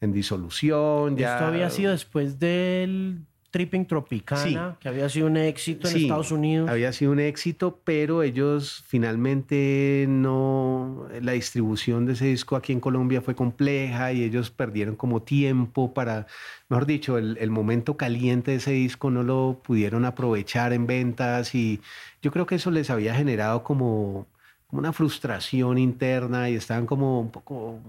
[0.00, 1.16] en disolución.
[1.16, 1.34] Ya...
[1.34, 6.70] Esto había sido después del Tripping Tropicana, que había sido un éxito en Estados Unidos.
[6.70, 11.06] Había sido un éxito, pero ellos finalmente no.
[11.20, 15.92] La distribución de ese disco aquí en Colombia fue compleja y ellos perdieron como tiempo
[15.92, 16.26] para.
[16.70, 21.82] Mejor dicho, el, momento caliente de ese disco no lo pudieron aprovechar en ventas y
[22.22, 24.28] yo creo que eso les había generado como,
[24.66, 27.80] como una frustración interna y estaban como un poco.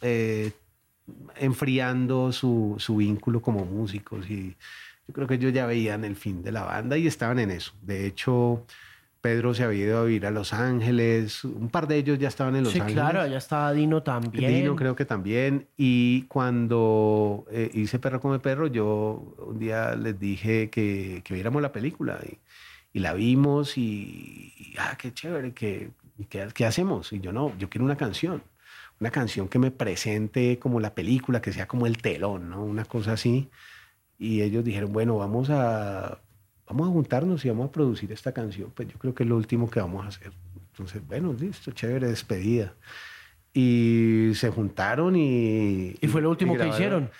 [0.00, 0.52] Eh,
[1.36, 4.54] enfriando su, su vínculo como músicos y
[5.08, 7.72] yo creo que ellos ya veían el fin de la banda y estaban en eso.
[7.80, 8.66] De hecho,
[9.22, 12.54] Pedro se había ido a vivir a Los Ángeles, un par de ellos ya estaban
[12.56, 13.02] en Los sí, Ángeles.
[13.02, 14.52] claro, allá estaba Dino también.
[14.52, 15.66] Dino creo que también.
[15.78, 21.62] Y cuando eh, hice Perro come Perro, yo un día les dije que, que viéramos
[21.62, 22.38] la película y,
[22.92, 25.90] y la vimos y, y, ah, qué chévere, que,
[26.28, 27.12] ¿qué, ¿qué hacemos?
[27.14, 28.42] Y yo no, yo quiero una canción,
[29.00, 32.62] una canción que me presente como la película, que sea como el telón, ¿no?
[32.62, 33.48] Una cosa así.
[34.18, 36.20] Y ellos dijeron, bueno, vamos a,
[36.66, 38.72] vamos a juntarnos y vamos a producir esta canción.
[38.74, 40.32] Pues yo creo que es lo último que vamos a hacer.
[40.72, 42.74] Entonces, bueno, listo, chévere, despedida.
[43.54, 45.94] Y se juntaron y...
[46.00, 47.10] ¿Y fue lo último que hicieron?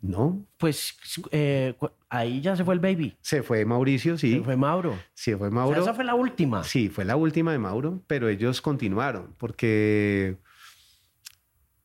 [0.00, 0.96] No, Pues
[1.30, 1.74] eh,
[2.08, 3.16] ahí ya se fue el baby.
[3.20, 4.32] se fue Mauricio, sí.
[4.38, 4.98] Se fue Mauro.
[5.14, 5.80] Sí, fue O sea, Mauro.
[5.80, 6.64] esa fue la última.
[6.64, 10.38] Sí, fue la última de Mauro, pero ellos continuaron porque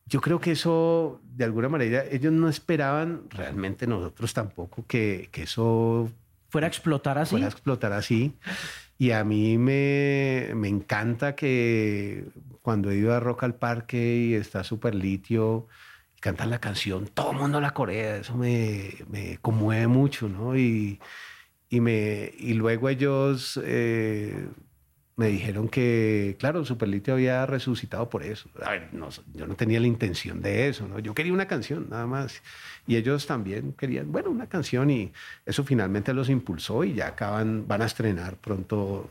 [0.08, 5.42] yo creo que eso, de alguna manera, ellos no esperaban, realmente nosotros tampoco, que, que
[5.42, 6.10] eso
[6.48, 7.30] Fuera a explotar así.
[7.32, 8.34] fuera a explotar así.
[8.96, 12.24] Y a mí me, me encanta que
[12.62, 15.68] cuando he ido a Rock al Parque y está Super Litio
[16.16, 20.56] y cantan la canción, todo el mundo la corea, eso me, me conmueve mucho, ¿no?
[20.56, 21.00] Y,
[21.68, 24.48] y, me, y luego ellos eh,
[25.18, 28.48] me dijeron que, claro, Super Litio había resucitado por eso.
[28.62, 31.00] A ver, no, yo no tenía la intención de eso, ¿no?
[31.00, 32.40] Yo quería una canción, nada más.
[32.86, 35.10] Y ellos también querían, bueno, una canción y
[35.44, 39.10] eso finalmente los impulsó y ya acaban, van a estrenar pronto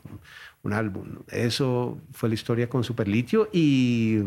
[0.64, 1.24] un álbum.
[1.30, 4.22] Eso fue la historia con Superlitio y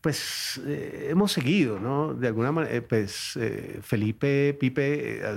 [0.00, 2.14] pues eh, hemos seguido, ¿no?
[2.14, 5.36] De alguna manera, pues eh, Felipe Pipe eh,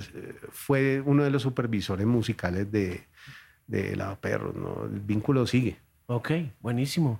[0.49, 3.03] fue uno de los supervisores musicales de,
[3.67, 4.85] de Lava Perros, ¿no?
[4.85, 5.77] El vínculo sigue.
[6.07, 7.19] Ok, buenísimo.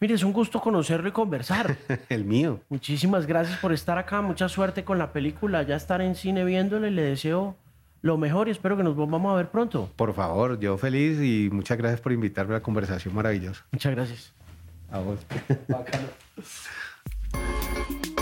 [0.00, 1.76] Mire, es un gusto conocerlo y conversar.
[2.08, 2.60] El mío.
[2.68, 4.20] Muchísimas gracias por estar acá.
[4.20, 5.62] Mucha suerte con la película.
[5.62, 6.90] Ya estar en cine viéndole.
[6.90, 7.56] Le deseo
[8.02, 9.90] lo mejor y espero que nos volvamos a ver pronto.
[9.96, 13.64] Por favor, yo feliz y muchas gracias por invitarme a la conversación maravillosa.
[13.72, 14.32] Muchas gracias.
[14.90, 15.20] A vos.
[15.68, 16.08] Bacano.